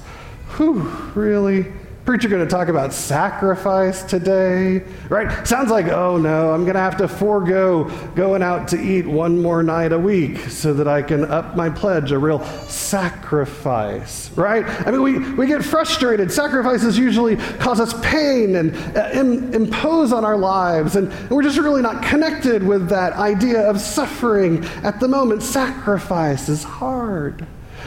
Whew, 0.55 0.79
really? 1.15 1.65
Preacher 2.05 2.29
going 2.29 2.43
to 2.43 2.49
talk 2.49 2.67
about 2.67 2.93
sacrifice 2.93 4.01
today, 4.01 4.79
right? 5.07 5.47
Sounds 5.47 5.69
like, 5.69 5.85
oh 5.89 6.17
no, 6.17 6.51
I'm 6.51 6.63
going 6.63 6.73
to 6.73 6.79
have 6.79 6.97
to 6.97 7.07
forego 7.07 7.83
going 8.15 8.41
out 8.41 8.67
to 8.69 8.81
eat 8.81 9.05
one 9.05 9.39
more 9.39 9.61
night 9.61 9.93
a 9.93 9.99
week 9.99 10.39
so 10.49 10.73
that 10.73 10.87
I 10.87 11.03
can 11.03 11.23
up 11.25 11.55
my 11.55 11.69
pledge, 11.69 12.11
a 12.11 12.17
real 12.17 12.43
sacrifice, 12.65 14.31
right? 14.31 14.65
I 14.65 14.89
mean, 14.89 15.03
we, 15.03 15.19
we 15.33 15.45
get 15.45 15.63
frustrated. 15.63 16.31
Sacrifices 16.31 16.97
usually 16.97 17.35
cause 17.35 17.79
us 17.79 17.93
pain 18.01 18.55
and 18.55 18.75
uh, 18.97 19.11
Im- 19.13 19.53
impose 19.53 20.11
on 20.11 20.25
our 20.25 20.37
lives, 20.37 20.95
and, 20.95 21.11
and 21.11 21.29
we're 21.29 21.43
just 21.43 21.59
really 21.59 21.83
not 21.83 22.01
connected 22.01 22.63
with 22.63 22.89
that 22.89 23.13
idea 23.13 23.61
of 23.69 23.79
suffering 23.79 24.65
at 24.83 24.99
the 24.99 25.07
moment. 25.07 25.43
Sacrifice 25.43 26.49
is 26.49 26.63
hard. 26.63 27.45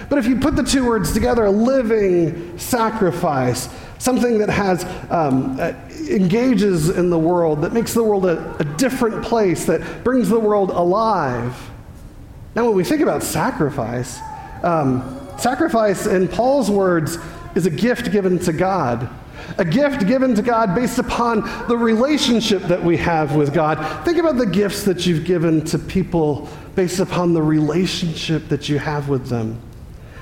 But 0.09 0.19
if 0.19 0.27
you 0.27 0.37
put 0.37 0.57
the 0.57 0.63
two 0.63 0.87
words 0.87 1.13
together, 1.13 1.49
living 1.49 2.59
sacrifice, 2.59 3.69
something 3.99 4.39
that 4.39 4.51
has 4.51 4.85
um, 5.11 5.59
uh, 5.61 5.73
engages 6.09 6.91
in 6.91 7.11
the 7.11 7.19
world, 7.19 7.63
that 7.63 7.73
makes 7.73 7.95
the 7.95 8.03
world 8.03 8.27
a, 8.27 8.57
a 8.59 8.65
different 8.65 9.25
place, 9.25 9.65
that 9.67 10.05
brings 10.05 10.29
the 10.29 10.41
world 10.41 10.71
alive. 10.71 11.71
Now, 12.55 12.67
when 12.67 12.77
we 12.77 12.85
think 12.85 13.01
about 13.01 13.23
sacrifice, 13.23 14.21
um, 14.63 15.21
sacrifice, 15.39 16.07
in 16.07 16.29
Paul's 16.29 16.71
words, 16.71 17.19
is 17.55 17.67
a 17.67 17.71
gift 17.71 18.13
given 18.13 18.39
to 18.41 18.53
God. 18.53 19.09
A 19.59 19.65
gift 19.65 20.07
given 20.07 20.35
to 20.35 20.43
God 20.43 20.75
based 20.75 20.99
upon 20.99 21.41
the 21.69 21.77
relationship 21.77 22.63
that 22.63 22.83
we 22.83 22.97
have 22.97 23.37
with 23.37 23.53
God. 23.53 24.05
Think 24.05 24.19
about 24.19 24.39
the 24.39 24.47
gifts 24.47 24.85
that 24.85 25.07
you've 25.07 25.25
given 25.25 25.65
to 25.67 25.79
people 25.79 26.49
based 26.75 27.01
upon 27.01 27.35
the 27.35 27.43
relationship 27.43 28.49
that 28.49 28.69
you 28.69 28.79
have 28.79 29.09
with 29.09 29.29
them. 29.29 29.61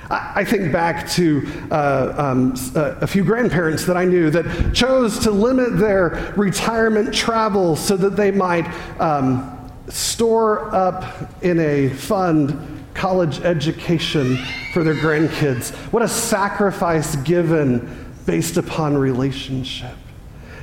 I 0.09 0.43
think 0.43 0.71
back 0.71 1.09
to 1.11 1.47
uh, 1.71 2.13
um, 2.17 2.55
a 2.75 3.07
few 3.07 3.23
grandparents 3.23 3.85
that 3.85 3.97
I 3.97 4.05
knew 4.05 4.29
that 4.29 4.73
chose 4.73 5.19
to 5.19 5.31
limit 5.31 5.77
their 5.77 6.33
retirement 6.35 7.13
travel 7.13 7.75
so 7.75 7.95
that 7.97 8.15
they 8.15 8.31
might 8.31 8.67
um, 8.99 9.71
store 9.89 10.73
up 10.73 11.31
in 11.43 11.59
a 11.59 11.89
fund 11.89 12.85
college 12.93 13.39
education 13.41 14.37
for 14.73 14.83
their 14.83 14.95
grandkids. 14.95 15.71
What 15.91 16.03
a 16.03 16.07
sacrifice 16.07 17.15
given 17.17 18.15
based 18.25 18.57
upon 18.57 18.97
relationship. 18.97 19.95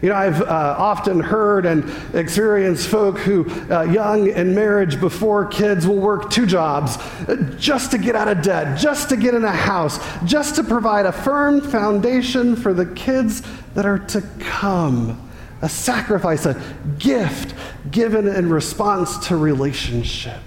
You 0.03 0.09
know, 0.09 0.15
I've 0.15 0.41
uh, 0.41 0.77
often 0.79 1.21
heard 1.21 1.67
and 1.67 1.85
experienced 2.15 2.89
folk 2.89 3.19
who, 3.19 3.51
uh, 3.71 3.83
young 3.83 4.29
in 4.29 4.55
marriage 4.55 4.99
before 4.99 5.45
kids, 5.47 5.87
will 5.87 6.01
work 6.01 6.31
two 6.31 6.47
jobs 6.47 6.97
uh, 6.97 7.37
just 7.59 7.91
to 7.91 7.99
get 7.99 8.17
out 8.17 8.29
of 8.29 8.41
debt, 8.41 8.79
just 8.79 9.11
to 9.11 9.17
get 9.17 9.35
in 9.35 9.45
a 9.45 9.53
house, 9.53 9.99
just 10.25 10.57
to 10.57 10.65
provide 10.65 11.05
a 11.05 11.13
firm 11.13 11.61
foundation 11.61 12.57
for 12.57 12.73
the 12.73 12.87
kids 12.87 13.43
that 13.75 13.85
are 13.85 13.99
to 13.99 14.23
come. 14.39 15.29
A 15.63 15.69
sacrifice, 15.69 16.47
a 16.47 16.61
gift 16.99 17.55
given 17.91 18.27
in 18.27 18.49
response 18.49 19.29
to 19.29 19.37
relationship. 19.37 20.41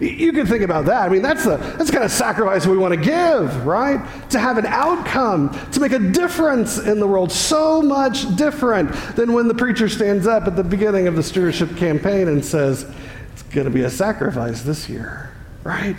You 0.00 0.32
can 0.32 0.46
think 0.46 0.62
about 0.62 0.86
that. 0.86 1.02
I 1.02 1.08
mean, 1.10 1.20
that's 1.20 1.44
the, 1.44 1.58
that's 1.58 1.86
the 1.86 1.92
kind 1.92 2.04
of 2.04 2.10
sacrifice 2.10 2.66
we 2.66 2.78
want 2.78 2.94
to 2.94 3.00
give, 3.00 3.66
right? 3.66 4.00
To 4.30 4.38
have 4.38 4.56
an 4.56 4.64
outcome, 4.64 5.50
to 5.72 5.80
make 5.80 5.92
a 5.92 5.98
difference 5.98 6.78
in 6.78 6.98
the 6.98 7.06
world, 7.06 7.30
so 7.30 7.82
much 7.82 8.34
different 8.36 8.92
than 9.14 9.34
when 9.34 9.46
the 9.46 9.54
preacher 9.54 9.90
stands 9.90 10.26
up 10.26 10.46
at 10.46 10.56
the 10.56 10.64
beginning 10.64 11.06
of 11.06 11.16
the 11.16 11.22
stewardship 11.22 11.76
campaign 11.76 12.28
and 12.28 12.42
says, 12.42 12.90
it's 13.32 13.42
going 13.42 13.66
to 13.66 13.70
be 13.70 13.82
a 13.82 13.90
sacrifice 13.90 14.62
this 14.62 14.88
year, 14.88 15.34
right? 15.64 15.96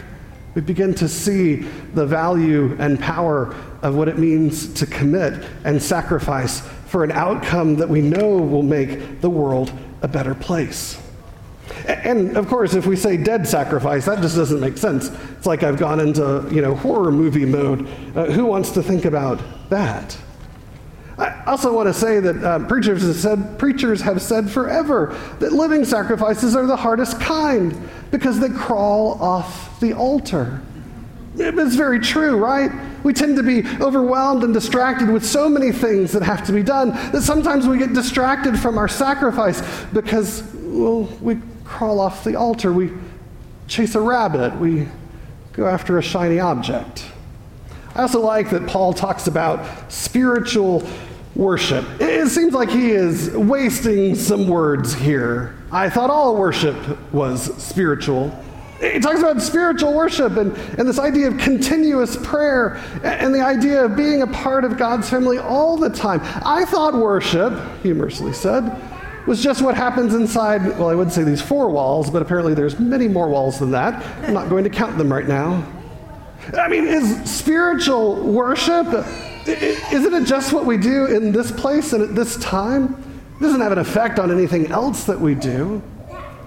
We 0.56 0.62
begin 0.62 0.94
to 0.96 1.08
see 1.08 1.58
the 1.94 2.06
value 2.06 2.76
and 2.80 3.00
power 3.00 3.56
of 3.84 3.96
what 3.96 4.08
it 4.08 4.18
means 4.18 4.74
to 4.76 4.86
commit 4.86 5.46
and 5.64 5.82
sacrifice 5.82 6.62
for 6.88 7.04
an 7.04 7.12
outcome 7.12 7.76
that 7.76 7.88
we 7.88 8.02
know 8.02 8.38
will 8.38 8.64
make 8.64 9.22
the 9.22 9.30
world 9.30 9.72
a 10.02 10.08
better 10.08 10.36
place. 10.36 11.01
And 11.88 12.38
of 12.38 12.48
course, 12.48 12.74
if 12.74 12.86
we 12.86 12.96
say 12.96 13.18
dead 13.18 13.48
sacrifice, 13.48 14.06
that 14.06 14.22
just 14.22 14.36
doesn't 14.36 14.60
make 14.60 14.78
sense. 14.78 15.10
It's 15.38 15.46
like 15.46 15.64
I've 15.64 15.78
gone 15.78 16.00
into 16.00 16.48
you 16.52 16.62
know 16.62 16.76
horror 16.76 17.12
movie 17.12 17.46
mode. 17.46 17.88
Uh, 18.16 18.26
who 18.26 18.46
wants 18.46 18.72
to 18.72 18.84
think 18.84 19.06
about 19.06 19.42
that? 19.70 20.18
I 21.18 21.44
also 21.46 21.74
want 21.74 21.88
to 21.88 21.94
say 21.94 22.20
that 22.20 22.44
uh, 22.44 22.60
preachers, 22.68 23.04
have 23.04 23.16
said, 23.16 23.60
preachers 23.60 24.02
have 24.02 24.22
said 24.22 24.50
forever 24.50 25.16
that 25.40 25.52
living 25.52 25.86
sacrifices 25.86 26.56
are 26.56 26.66
the 26.66 26.76
hardest 26.76 27.20
kind 27.20 27.90
because 28.10 28.40
they 28.40 28.50
crawl 28.50 29.22
off 29.22 29.80
the 29.80 29.94
altar. 29.94 30.62
It's 31.36 31.76
very 31.76 32.00
true, 32.00 32.38
right? 32.38 32.72
We 33.04 33.14
tend 33.14 33.38
to 33.38 33.44
be 33.44 33.66
overwhelmed 33.80 34.44
and 34.44 34.54
distracted 34.54 35.10
with 35.10 35.26
so 35.26 35.48
many 35.48 35.72
things 35.72 36.12
that 36.12 36.24
have 36.24 36.46
to 36.48 36.52
be 36.52 36.64
done 36.64 36.90
that 37.12 37.22
sometimes 37.22 37.68
we 37.68 37.78
get 37.78 37.94
distracted 37.94 38.60
from 38.60 38.78
our 38.78 38.88
sacrifice 38.88 39.62
because, 39.94 40.44
well, 40.54 41.04
we 41.22 41.36
crawl 41.72 42.00
off 42.00 42.24
the 42.24 42.36
altar, 42.36 42.74
we 42.74 42.92
chase 43.68 43.96
a 43.96 44.02
rabbit, 44.02 44.56
we 44.58 44.88
go 45.54 45.66
after 45.66 45.98
a 45.98 46.04
shiny 46.04 46.40
object. 46.40 47.06
I 47.96 48.02
also 48.02 48.20
like 48.20 48.50
that 48.50 48.68
Paul 48.68 48.94
talks 48.94 49.28
about 49.28 49.92
spiritual 49.92 50.88
worship. 51.34 51.86
It 52.00 52.30
seems 52.30 52.54
like 52.54 52.70
he 52.70 52.92
is 52.92 53.32
wasting 53.32 54.16
some 54.16 54.48
words 54.48 54.94
here. 54.94 55.56
I 55.72 55.90
thought 55.90 56.10
all 56.10 56.36
worship 56.36 56.76
was 57.14 57.56
spiritual. 57.62 58.30
He 58.82 59.00
talks 59.00 59.20
about 59.20 59.42
spiritual 59.42 59.94
worship 59.94 60.38
and, 60.38 60.58
and 60.78 60.88
this 60.88 61.00
idea 61.00 61.28
of 61.28 61.38
continuous 61.38 62.18
prayer 62.18 62.76
and 63.04 63.34
the 63.34 63.42
idea 63.42 63.86
of 63.86 63.96
being 63.96 64.24
a 64.24 64.28
part 64.28 64.66
of 64.66 64.78
God's 64.78 65.10
family 65.10 65.38
all 65.38 65.78
the 65.78 65.90
time. 65.90 66.20
I 66.46 66.66
thought 66.66 66.96
worship, 66.96 67.54
humorously 67.82 68.34
said, 68.34 68.76
was 69.28 69.42
just 69.42 69.62
what 69.62 69.76
happens 69.76 70.14
inside, 70.14 70.78
well, 70.80 70.90
I 70.90 70.96
would 70.96 71.12
say 71.12 71.24
these 71.24 71.42
four 71.42 71.70
walls, 71.70 72.10
but 72.10 72.22
apparently 72.22 72.54
there's 72.54 72.80
many 72.80 73.08
more 73.08 73.30
walls 73.30 73.60
than 73.60 73.72
that. 73.72 74.04
I'm 74.24 74.34
not 74.34 74.50
going 74.50 74.64
to 74.64 74.70
count 74.70 74.98
them 74.98 75.12
right 75.12 75.28
now. 75.28 75.66
I 76.58 76.68
mean, 76.68 76.88
is 76.88 77.30
spiritual 77.30 78.24
worship, 78.24 78.88
isn't 79.48 80.14
it 80.14 80.26
just 80.26 80.54
what 80.54 80.66
we 80.66 80.78
do 80.78 81.06
in 81.06 81.32
this 81.32 81.52
place 81.52 81.94
and 81.94 82.04
at 82.04 82.16
this 82.16 82.38
time? 82.38 82.96
It 83.38 83.44
doesn't 83.44 83.62
have 83.62 83.72
an 83.72 83.80
effect 83.80 84.20
on 84.20 84.32
anything 84.32 84.72
else 84.72 85.06
that 85.06 85.20
we 85.20 85.36
do 85.36 85.82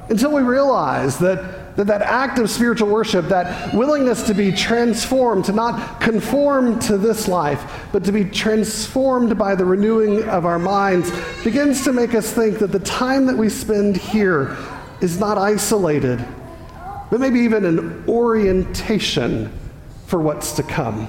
until 0.09 0.33
we 0.33 0.43
realize 0.43 1.19
that 1.19 1.64
that 1.77 1.87
that 1.87 2.03
act 2.03 2.39
of 2.39 2.49
spiritual 2.49 2.89
worship, 2.89 3.27
that 3.29 3.75
willingness 3.75 4.23
to 4.25 4.35
be 4.35 4.53
transformed, 4.53 5.45
to 5.47 5.53
not 5.53 6.01
conform 6.01 6.79
to 6.81 6.97
this 6.97 7.27
life, 7.27 7.89
but 7.93 8.05
to 8.05 8.13
be 8.13 8.25
transformed 8.25 9.37
by 9.37 9.55
the 9.55 9.65
renewing 9.65 10.23
of 10.29 10.47
our 10.47 10.59
minds, 10.59 11.11
begins 11.43 11.83
to 11.85 11.93
make 11.93 12.15
us 12.15 12.33
think 12.33 12.59
that 12.59 12.73
the 12.73 12.79
time 12.81 13.27
that 13.27 13.37
we 13.37 13.49
spend 13.49 13.97
here 13.97 14.57
is 15.01 15.19
not 15.19 15.37
isolated, 15.37 16.25
but 17.11 17.21
maybe 17.21 17.41
even 17.41 17.65
an 17.65 18.05
orientation 18.09 19.53
for 20.07 20.21
what's 20.21 20.53
to 20.53 20.63
come. 20.63 21.09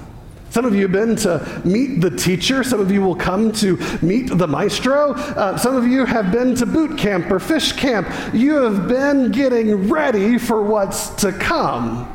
Some 0.55 0.63
of 0.63 0.73
you 0.73 0.83
have 0.83 0.93
been 0.93 1.17
to 1.17 1.61
meet 1.65 1.99
the 1.99 2.09
teacher. 2.09 2.63
Some 2.63 2.79
of 2.79 2.89
you 2.89 3.01
will 3.01 3.13
come 3.13 3.51
to 3.51 3.75
meet 4.01 4.29
the 4.29 4.47
maestro. 4.47 5.11
Uh, 5.11 5.57
some 5.57 5.75
of 5.75 5.85
you 5.85 6.05
have 6.05 6.31
been 6.31 6.55
to 6.55 6.65
boot 6.65 6.97
camp 6.97 7.29
or 7.29 7.39
fish 7.39 7.73
camp. 7.73 8.07
You 8.33 8.63
have 8.63 8.87
been 8.87 9.33
getting 9.33 9.89
ready 9.89 10.37
for 10.37 10.63
what's 10.63 11.09
to 11.15 11.33
come. 11.33 12.05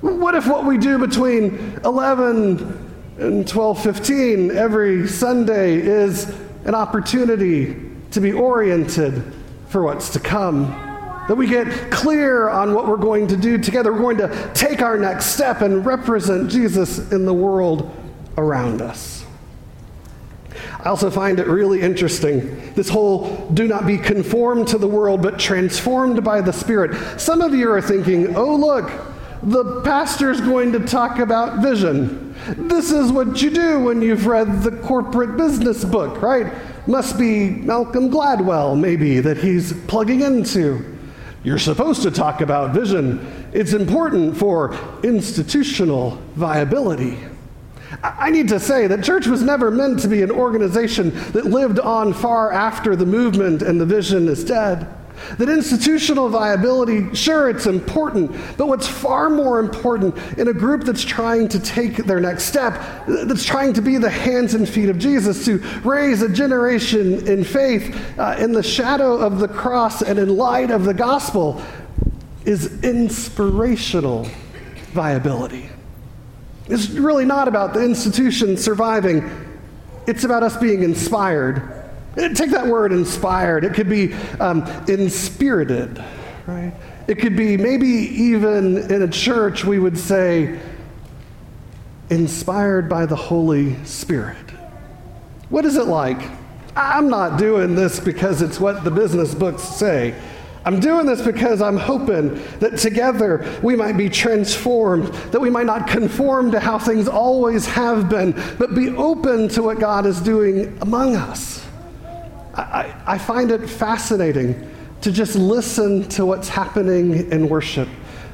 What 0.00 0.34
if 0.34 0.46
what 0.46 0.64
we 0.64 0.78
do 0.78 0.96
between 0.96 1.78
11 1.84 3.18
and 3.18 3.46
12:15 3.46 4.50
every 4.50 5.06
Sunday 5.06 5.76
is 5.76 6.34
an 6.64 6.74
opportunity 6.74 7.76
to 8.12 8.20
be 8.22 8.32
oriented 8.32 9.22
for 9.68 9.82
what's 9.82 10.08
to 10.14 10.20
come? 10.20 10.87
That 11.28 11.36
we 11.36 11.46
get 11.46 11.90
clear 11.90 12.48
on 12.48 12.74
what 12.74 12.88
we're 12.88 12.96
going 12.96 13.28
to 13.28 13.36
do 13.36 13.58
together. 13.58 13.92
We're 13.92 14.14
going 14.14 14.16
to 14.18 14.50
take 14.54 14.82
our 14.82 14.98
next 14.98 15.26
step 15.26 15.60
and 15.60 15.84
represent 15.84 16.50
Jesus 16.50 17.12
in 17.12 17.26
the 17.26 17.34
world 17.34 17.94
around 18.36 18.80
us. 18.80 19.24
I 20.80 20.88
also 20.88 21.10
find 21.10 21.38
it 21.38 21.46
really 21.46 21.80
interesting 21.80 22.72
this 22.74 22.88
whole 22.88 23.48
do 23.50 23.66
not 23.66 23.86
be 23.86 23.98
conformed 23.98 24.68
to 24.68 24.78
the 24.78 24.86
world, 24.86 25.22
but 25.22 25.38
transformed 25.38 26.22
by 26.22 26.40
the 26.40 26.52
Spirit. 26.52 27.20
Some 27.20 27.40
of 27.40 27.54
you 27.54 27.70
are 27.70 27.82
thinking, 27.82 28.36
oh, 28.36 28.54
look, 28.54 28.90
the 29.42 29.80
pastor's 29.82 30.40
going 30.40 30.72
to 30.72 30.80
talk 30.80 31.18
about 31.18 31.60
vision. 31.60 32.34
This 32.56 32.90
is 32.90 33.12
what 33.12 33.42
you 33.42 33.50
do 33.50 33.80
when 33.80 34.00
you've 34.00 34.26
read 34.26 34.62
the 34.62 34.70
corporate 34.70 35.36
business 35.36 35.84
book, 35.84 36.22
right? 36.22 36.52
Must 36.86 37.18
be 37.18 37.50
Malcolm 37.50 38.10
Gladwell, 38.10 38.78
maybe, 38.78 39.20
that 39.20 39.36
he's 39.36 39.72
plugging 39.88 40.22
into. 40.22 40.97
You're 41.44 41.58
supposed 41.58 42.02
to 42.02 42.10
talk 42.10 42.40
about 42.40 42.74
vision. 42.74 43.50
It's 43.52 43.72
important 43.72 44.36
for 44.36 44.76
institutional 45.02 46.20
viability. 46.34 47.18
I 48.02 48.30
need 48.30 48.48
to 48.48 48.60
say 48.60 48.86
that 48.86 49.02
church 49.02 49.26
was 49.26 49.42
never 49.42 49.70
meant 49.70 50.00
to 50.00 50.08
be 50.08 50.22
an 50.22 50.30
organization 50.30 51.10
that 51.32 51.46
lived 51.46 51.78
on 51.78 52.12
far 52.12 52.52
after 52.52 52.96
the 52.96 53.06
movement 53.06 53.62
and 53.62 53.80
the 53.80 53.86
vision 53.86 54.28
is 54.28 54.44
dead. 54.44 54.86
That 55.38 55.48
institutional 55.48 56.28
viability, 56.28 57.14
sure, 57.14 57.50
it's 57.50 57.66
important, 57.66 58.32
but 58.56 58.68
what's 58.68 58.88
far 58.88 59.30
more 59.30 59.60
important 59.60 60.16
in 60.38 60.48
a 60.48 60.52
group 60.52 60.84
that's 60.84 61.04
trying 61.04 61.48
to 61.48 61.60
take 61.60 61.96
their 61.96 62.20
next 62.20 62.44
step, 62.44 62.82
that's 63.06 63.44
trying 63.44 63.72
to 63.74 63.82
be 63.82 63.98
the 63.98 64.10
hands 64.10 64.54
and 64.54 64.68
feet 64.68 64.88
of 64.88 64.98
Jesus, 64.98 65.44
to 65.44 65.58
raise 65.84 66.22
a 66.22 66.28
generation 66.28 67.26
in 67.28 67.44
faith 67.44 68.18
uh, 68.18 68.36
in 68.38 68.52
the 68.52 68.62
shadow 68.62 69.16
of 69.16 69.38
the 69.38 69.48
cross 69.48 70.02
and 70.02 70.18
in 70.18 70.36
light 70.36 70.70
of 70.70 70.84
the 70.84 70.94
gospel, 70.94 71.62
is 72.44 72.82
inspirational 72.82 74.26
viability. 74.92 75.68
It's 76.68 76.88
really 76.90 77.24
not 77.24 77.48
about 77.48 77.74
the 77.74 77.84
institution 77.84 78.56
surviving, 78.56 79.30
it's 80.06 80.24
about 80.24 80.42
us 80.42 80.56
being 80.56 80.82
inspired 80.82 81.77
Take 82.16 82.50
that 82.50 82.66
word 82.66 82.92
inspired. 82.92 83.64
It 83.64 83.74
could 83.74 83.88
be 83.88 84.12
um, 84.40 84.62
inspirited, 84.88 86.02
right? 86.46 86.72
It 87.06 87.18
could 87.20 87.36
be 87.36 87.56
maybe 87.56 87.86
even 87.86 88.78
in 88.90 89.02
a 89.02 89.08
church 89.08 89.64
we 89.64 89.78
would 89.78 89.98
say 89.98 90.58
inspired 92.10 92.88
by 92.88 93.06
the 93.06 93.16
Holy 93.16 93.82
Spirit. 93.84 94.36
What 95.48 95.64
is 95.64 95.76
it 95.76 95.86
like? 95.86 96.30
I'm 96.76 97.08
not 97.08 97.38
doing 97.38 97.74
this 97.74 97.98
because 97.98 98.42
it's 98.42 98.60
what 98.60 98.84
the 98.84 98.90
business 98.90 99.34
books 99.34 99.62
say. 99.62 100.14
I'm 100.64 100.80
doing 100.80 101.06
this 101.06 101.22
because 101.22 101.62
I'm 101.62 101.78
hoping 101.78 102.42
that 102.58 102.78
together 102.78 103.58
we 103.62 103.74
might 103.74 103.96
be 103.96 104.10
transformed, 104.10 105.06
that 105.32 105.40
we 105.40 105.48
might 105.50 105.66
not 105.66 105.86
conform 105.86 106.50
to 106.52 106.60
how 106.60 106.78
things 106.78 107.08
always 107.08 107.64
have 107.66 108.10
been, 108.10 108.32
but 108.58 108.74
be 108.74 108.90
open 108.90 109.48
to 109.50 109.62
what 109.62 109.80
God 109.80 110.04
is 110.04 110.20
doing 110.20 110.76
among 110.82 111.16
us. 111.16 111.64
I, 112.58 112.94
I 113.06 113.18
find 113.18 113.50
it 113.50 113.68
fascinating 113.68 114.74
to 115.02 115.12
just 115.12 115.36
listen 115.36 116.08
to 116.10 116.26
what's 116.26 116.48
happening 116.48 117.30
in 117.30 117.48
worship, 117.48 117.88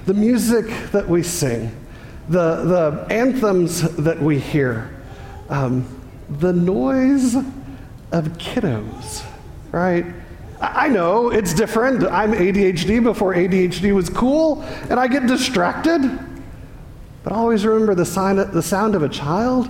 the 0.06 0.14
music 0.14 0.66
that 0.92 1.06
we 1.06 1.22
sing, 1.22 1.70
the, 2.28 2.64
the 2.64 3.06
anthems 3.10 3.82
that 3.96 4.20
we 4.20 4.38
hear, 4.38 4.90
um, 5.50 5.86
the 6.30 6.52
noise 6.52 7.34
of 7.34 8.24
kiddos, 8.38 9.24
right? 9.72 10.06
I 10.60 10.88
know 10.88 11.30
it's 11.30 11.52
different. 11.52 12.04
I'm 12.04 12.32
ADHD 12.32 13.02
before 13.02 13.34
ADHD 13.34 13.94
was 13.94 14.08
cool, 14.08 14.62
and 14.88 14.98
I 14.98 15.06
get 15.06 15.26
distracted. 15.26 16.00
But 17.22 17.32
always 17.34 17.66
remember 17.66 17.94
the, 17.94 18.06
sign, 18.06 18.36
the 18.36 18.62
sound 18.62 18.94
of 18.94 19.02
a 19.02 19.08
child, 19.08 19.68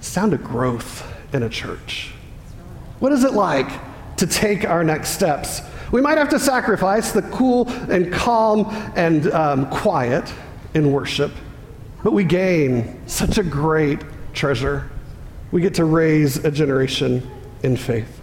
sound 0.00 0.34
of 0.34 0.44
growth 0.44 1.06
in 1.32 1.42
a 1.42 1.48
church. 1.48 2.12
What 3.00 3.12
is 3.12 3.24
it 3.24 3.32
like 3.32 3.70
to 4.16 4.26
take 4.26 4.64
our 4.64 4.82
next 4.82 5.10
steps? 5.10 5.62
We 5.92 6.00
might 6.00 6.18
have 6.18 6.28
to 6.30 6.38
sacrifice 6.38 7.12
the 7.12 7.22
cool 7.22 7.68
and 7.90 8.12
calm 8.12 8.66
and 8.96 9.30
um, 9.32 9.70
quiet 9.70 10.32
in 10.74 10.92
worship, 10.92 11.32
but 12.02 12.12
we 12.12 12.24
gain 12.24 13.00
such 13.06 13.38
a 13.38 13.42
great 13.42 14.00
treasure. 14.34 14.90
We 15.50 15.60
get 15.60 15.74
to 15.74 15.84
raise 15.84 16.44
a 16.44 16.50
generation 16.50 17.28
in 17.62 17.76
faith. 17.76 18.17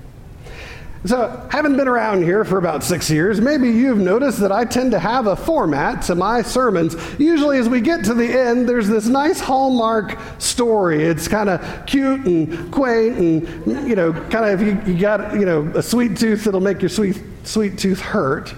So, 1.05 1.47
having 1.51 1.77
been 1.77 1.87
around 1.87 2.23
here 2.23 2.43
for 2.43 2.57
about 2.57 2.83
six 2.83 3.11
years, 3.11 3.39
maybe 3.39 3.69
you've 3.69 3.99
noticed 3.99 4.39
that 4.39 4.51
I 4.51 4.65
tend 4.65 4.89
to 4.91 4.99
have 4.99 5.27
a 5.27 5.35
format 5.35 6.01
to 6.03 6.15
my 6.15 6.41
sermons. 6.41 6.95
Usually, 7.19 7.59
as 7.59 7.69
we 7.69 7.79
get 7.79 8.03
to 8.05 8.15
the 8.15 8.25
end, 8.25 8.67
there's 8.67 8.87
this 8.87 9.05
nice 9.05 9.39
hallmark 9.39 10.17
story. 10.39 11.03
It's 11.03 11.27
kind 11.27 11.49
of 11.49 11.85
cute 11.85 12.25
and 12.25 12.71
quaint, 12.73 13.17
and 13.17 13.87
you 13.87 13.95
know, 13.95 14.13
kind 14.13 14.45
of 14.45 14.61
if 14.61 14.67
you, 14.87 14.93
you 14.93 14.99
got 14.99 15.35
you 15.35 15.45
know 15.45 15.71
a 15.75 15.83
sweet 15.83 16.17
tooth 16.17 16.45
that'll 16.45 16.59
make 16.59 16.81
your 16.81 16.89
sweet 16.89 17.21
sweet 17.43 17.77
tooth 17.77 17.99
hurt, 17.99 18.55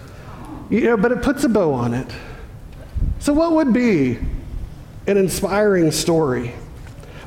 you 0.69 0.85
know, 0.85 0.95
but 0.95 1.11
it 1.11 1.21
puts 1.21 1.43
a 1.43 1.49
bow 1.49 1.73
on 1.73 1.93
it. 1.93 2.09
So, 3.19 3.33
what 3.33 3.51
would 3.51 3.73
be 3.73 4.19
an 5.05 5.17
inspiring 5.17 5.91
story? 5.91 6.53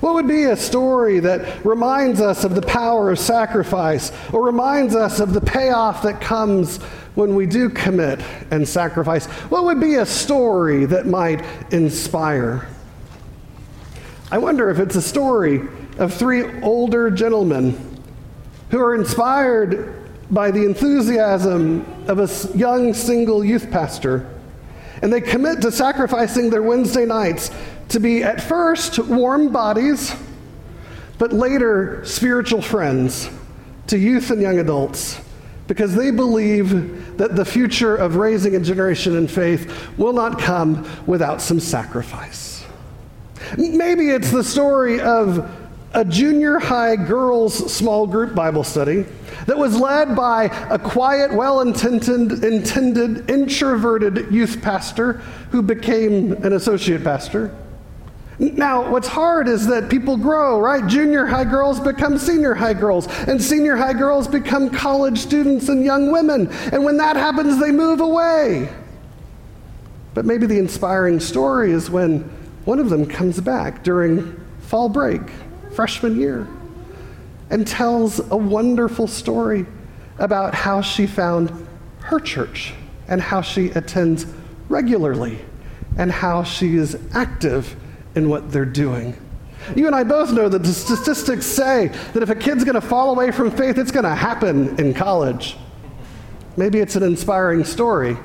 What 0.01 0.15
would 0.15 0.27
be 0.27 0.45
a 0.45 0.57
story 0.57 1.21
that 1.21 1.65
reminds 1.65 2.23
us 2.23 2.45
of 2.45 2.55
the 2.55 2.63
power 2.63 3.11
of 3.11 3.19
sacrifice 3.19 4.13
or 4.33 4.45
reminds 4.45 4.97
us 4.97 5.21
of 5.21 5.35
the 5.35 5.43
payoff 5.43 6.03
that 6.03 6.23
comes 6.23 6.79
when 7.15 7.35
we 7.35 7.45
do 7.45 7.69
commit 7.69 8.21
and 8.51 8.67
sacrifice? 8.67 9.27
What 9.27 9.65
would 9.65 9.79
be 9.79 9.97
a 9.97 10.07
story 10.07 10.87
that 10.87 11.07
might 11.07 11.45
inspire? 11.71 12.67
I 14.33 14.39
wonder 14.39 14.71
if 14.71 14.79
it's 14.79 14.97
a 14.97 15.03
story 15.03 15.69
of 15.99 16.15
three 16.15 16.61
older 16.63 17.11
gentlemen 17.11 17.79
who 18.71 18.81
are 18.81 18.95
inspired 18.95 19.97
by 20.31 20.51
the 20.51 20.65
enthusiasm 20.65 21.85
of 22.07 22.21
a 22.21 22.57
young 22.57 22.95
single 22.95 23.45
youth 23.45 23.71
pastor. 23.71 24.31
And 25.03 25.13
they 25.13 25.21
commit 25.21 25.61
to 25.63 25.73
sacrificing 25.73 26.49
their 26.49 26.63
Wednesday 26.63 27.05
nights 27.05 27.51
to 27.91 28.01
be 28.01 28.23
at 28.23 28.41
first 28.41 28.99
warm 28.99 29.53
bodies, 29.53 30.15
but 31.19 31.33
later 31.33 32.05
spiritual 32.05 32.63
friends 32.63 33.29
to 33.89 33.99
youth 33.99 34.31
and 34.31 34.41
young 34.41 34.59
adults 34.59 35.21
because 35.67 35.95
they 35.95 36.11
believe 36.11 37.17
that 37.17 37.37
the 37.37 37.45
future 37.45 37.95
of 37.95 38.17
raising 38.17 38.57
a 38.57 38.61
generation 38.61 39.17
in 39.17 39.29
faith 39.29 39.89
will 39.97 40.13
not 40.13 40.39
come 40.39 40.89
without 41.07 41.41
some 41.41 41.61
sacrifice. 41.61 42.65
Maybe 43.57 44.11
it's 44.11 44.31
the 44.31 44.43
story 44.43 45.01
of 45.01 45.49
a 45.93 46.05
junior 46.05 46.59
high 46.59 46.97
girls' 46.97 47.73
small 47.73 48.07
group 48.07 48.35
Bible 48.35 48.65
study 48.65 49.05
that 49.47 49.59
was 49.59 49.79
led 49.79 50.15
by 50.15 50.45
a 50.71 50.79
quiet, 50.79 51.33
well 51.33 51.61
intended, 51.61 52.45
introverted 53.31 54.33
youth 54.33 54.63
pastor 54.63 55.15
who 55.51 55.63
became 55.63 56.33
an 56.45 56.53
associate 56.53 57.03
pastor. 57.03 57.55
Now, 58.41 58.91
what's 58.91 59.07
hard 59.07 59.49
is 59.49 59.67
that 59.67 59.91
people 59.91 60.17
grow, 60.17 60.59
right? 60.59 60.87
Junior 60.87 61.27
high 61.27 61.45
girls 61.45 61.79
become 61.79 62.17
senior 62.17 62.55
high 62.55 62.73
girls, 62.73 63.07
and 63.29 63.41
senior 63.41 63.77
high 63.77 63.93
girls 63.93 64.27
become 64.27 64.71
college 64.71 65.19
students 65.19 65.69
and 65.69 65.85
young 65.85 66.11
women. 66.11 66.51
And 66.73 66.83
when 66.83 66.97
that 66.97 67.17
happens, 67.17 67.61
they 67.61 67.71
move 67.71 68.01
away. 68.01 68.73
But 70.15 70.25
maybe 70.25 70.47
the 70.47 70.59
inspiring 70.59 71.21
story 71.21 71.73
is 71.73 71.91
when 71.91 72.21
one 72.65 72.79
of 72.79 72.89
them 72.89 73.05
comes 73.05 73.39
back 73.39 73.85
during 73.85 74.43
fall 74.63 74.89
break, 74.89 75.21
freshman 75.75 76.19
year, 76.19 76.49
and 77.51 77.67
tells 77.67 78.21
a 78.31 78.37
wonderful 78.37 79.07
story 79.07 79.67
about 80.19 80.55
how 80.55 80.81
she 80.81 81.07
found 81.07 81.67
her 81.99 82.19
church 82.19 82.73
and 83.07 83.21
how 83.21 83.43
she 83.43 83.67
attends 83.73 84.25
regularly 84.71 85.41
and 85.99 86.11
how 86.11 86.43
she 86.43 86.77
is 86.77 86.97
active 87.13 87.77
in 88.15 88.29
what 88.29 88.51
they're 88.51 88.65
doing. 88.65 89.17
You 89.77 89.87
and 89.87 89.95
I 89.95 90.05
both 90.05 90.33
know 90.33 90.49
that 90.49 90.63
the 90.63 90.73
statistics 90.73 91.47
say 91.47 91.89
that 92.13 92.23
if 92.23 92.31
a 92.31 92.35
kid's 92.35 92.65
going 92.65 92.75
to 92.75 92.81
fall 92.81 93.11
away 93.11 93.31
from 93.31 93.51
faith, 93.51 93.79
it's 93.79 93.93
going 93.93 94.05
to 94.05 94.15
happen 94.15 94.79
in 94.81 94.95
college. 94.95 95.57
Maybe 96.57 96.81
it's 96.81 96.97
an 96.97 97.03
inspiring 97.03 97.65
story 97.65 98.17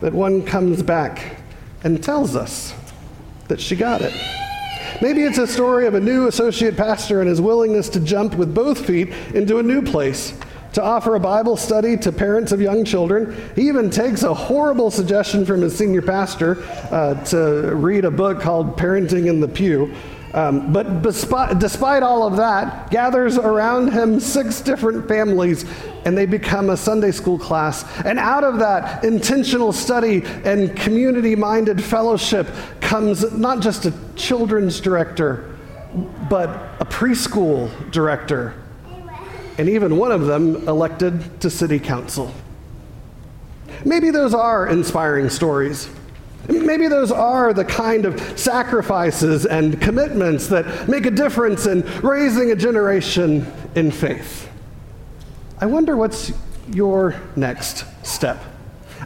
that 0.00 0.12
one 0.12 0.44
comes 0.44 0.82
back 0.82 1.36
and 1.84 2.02
tells 2.02 2.34
us 2.34 2.74
that 3.48 3.60
she 3.60 3.76
got 3.76 4.00
it. 4.00 4.12
Maybe 5.00 5.22
it's 5.22 5.38
a 5.38 5.46
story 5.46 5.86
of 5.86 5.94
a 5.94 6.00
new 6.00 6.26
associate 6.26 6.76
pastor 6.76 7.20
and 7.20 7.28
his 7.28 7.40
willingness 7.40 7.88
to 7.90 8.00
jump 8.00 8.34
with 8.34 8.54
both 8.54 8.84
feet 8.84 9.08
into 9.34 9.58
a 9.58 9.62
new 9.62 9.82
place 9.82 10.34
to 10.72 10.82
offer 10.82 11.14
a 11.14 11.20
Bible 11.20 11.56
study 11.56 11.96
to 11.98 12.12
parents 12.12 12.52
of 12.52 12.60
young 12.60 12.84
children. 12.84 13.36
He 13.54 13.68
even 13.68 13.90
takes 13.90 14.22
a 14.22 14.32
horrible 14.32 14.90
suggestion 14.90 15.44
from 15.44 15.60
his 15.60 15.76
senior 15.76 16.02
pastor 16.02 16.62
uh, 16.90 17.22
to 17.26 17.74
read 17.74 18.04
a 18.04 18.10
book 18.10 18.40
called 18.40 18.76
Parenting 18.76 19.28
in 19.28 19.40
the 19.40 19.48
Pew. 19.48 19.94
Um, 20.34 20.72
but 20.72 21.02
despite, 21.02 21.58
despite 21.58 22.02
all 22.02 22.26
of 22.26 22.38
that, 22.38 22.90
gathers 22.90 23.36
around 23.36 23.92
him 23.92 24.18
six 24.18 24.62
different 24.62 25.06
families 25.06 25.66
and 26.06 26.16
they 26.16 26.24
become 26.24 26.70
a 26.70 26.76
Sunday 26.76 27.10
school 27.10 27.38
class. 27.38 27.84
And 28.06 28.18
out 28.18 28.42
of 28.42 28.58
that 28.60 29.04
intentional 29.04 29.72
study 29.72 30.22
and 30.44 30.74
community 30.74 31.36
minded 31.36 31.84
fellowship 31.84 32.48
comes 32.80 33.30
not 33.32 33.60
just 33.60 33.84
a 33.84 33.92
children's 34.16 34.80
director, 34.80 35.54
but 36.30 36.48
a 36.80 36.86
preschool 36.86 37.70
director 37.90 38.54
and 39.62 39.70
even 39.70 39.96
one 39.96 40.10
of 40.10 40.26
them 40.26 40.56
elected 40.66 41.40
to 41.40 41.48
city 41.48 41.78
council. 41.78 42.34
Maybe 43.84 44.10
those 44.10 44.34
are 44.34 44.66
inspiring 44.66 45.30
stories. 45.30 45.88
Maybe 46.48 46.88
those 46.88 47.12
are 47.12 47.52
the 47.52 47.64
kind 47.64 48.04
of 48.04 48.20
sacrifices 48.36 49.46
and 49.46 49.80
commitments 49.80 50.48
that 50.48 50.88
make 50.88 51.06
a 51.06 51.12
difference 51.12 51.66
in 51.68 51.82
raising 52.02 52.50
a 52.50 52.56
generation 52.56 53.46
in 53.76 53.92
faith. 53.92 54.50
I 55.60 55.66
wonder 55.66 55.96
what's 55.96 56.32
your 56.72 57.14
next 57.36 57.84
step. 58.04 58.42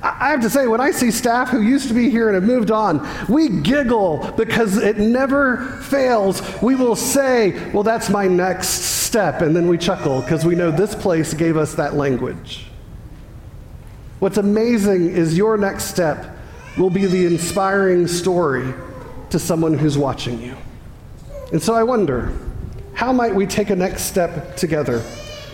I 0.02 0.30
have 0.30 0.42
to 0.42 0.50
say, 0.50 0.66
when 0.66 0.80
I 0.80 0.90
see 0.90 1.10
staff 1.10 1.48
who 1.48 1.62
used 1.62 1.88
to 1.88 1.94
be 1.94 2.10
here 2.10 2.28
and 2.28 2.34
have 2.34 2.44
moved 2.44 2.70
on, 2.70 3.06
we 3.28 3.48
giggle 3.48 4.32
because 4.36 4.76
it 4.76 4.98
never 4.98 5.58
fails. 5.82 6.42
We 6.62 6.74
will 6.74 6.96
say, 6.96 7.70
Well, 7.72 7.82
that's 7.82 8.10
my 8.10 8.26
next 8.26 8.68
step. 8.68 9.40
And 9.40 9.56
then 9.56 9.68
we 9.68 9.78
chuckle 9.78 10.20
because 10.20 10.44
we 10.44 10.54
know 10.54 10.70
this 10.70 10.94
place 10.94 11.32
gave 11.32 11.56
us 11.56 11.74
that 11.74 11.94
language. 11.94 12.66
What's 14.18 14.38
amazing 14.38 15.10
is 15.10 15.36
your 15.36 15.56
next 15.56 15.84
step 15.84 16.36
will 16.76 16.90
be 16.90 17.06
the 17.06 17.24
inspiring 17.26 18.06
story 18.06 18.74
to 19.30 19.38
someone 19.38 19.74
who's 19.74 19.96
watching 19.96 20.40
you. 20.42 20.56
And 21.52 21.62
so 21.62 21.74
I 21.74 21.82
wonder, 21.82 22.32
how 22.92 23.12
might 23.12 23.34
we 23.34 23.46
take 23.46 23.70
a 23.70 23.76
next 23.76 24.04
step 24.04 24.56
together? 24.56 25.02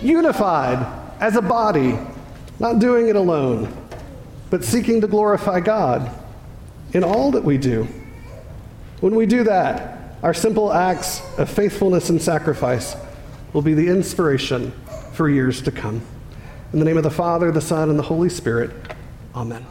Unified 0.00 0.84
as 1.20 1.36
a 1.36 1.42
body, 1.42 1.98
not 2.58 2.80
doing 2.80 3.08
it 3.08 3.16
alone 3.16 3.81
but 4.52 4.62
seeking 4.62 5.00
to 5.00 5.06
glorify 5.06 5.60
God 5.60 6.10
in 6.92 7.02
all 7.02 7.30
that 7.30 7.42
we 7.42 7.56
do. 7.56 7.88
When 9.00 9.14
we 9.14 9.24
do 9.24 9.44
that, 9.44 10.18
our 10.22 10.34
simple 10.34 10.70
acts 10.70 11.22
of 11.38 11.48
faithfulness 11.48 12.10
and 12.10 12.20
sacrifice 12.20 12.94
will 13.54 13.62
be 13.62 13.72
the 13.72 13.88
inspiration 13.88 14.72
for 15.14 15.30
years 15.30 15.62
to 15.62 15.72
come. 15.72 16.02
In 16.74 16.80
the 16.80 16.84
name 16.84 16.98
of 16.98 17.02
the 17.02 17.10
Father, 17.10 17.50
the 17.50 17.62
Son, 17.62 17.88
and 17.88 17.98
the 17.98 18.02
Holy 18.02 18.28
Spirit, 18.28 18.72
amen. 19.34 19.64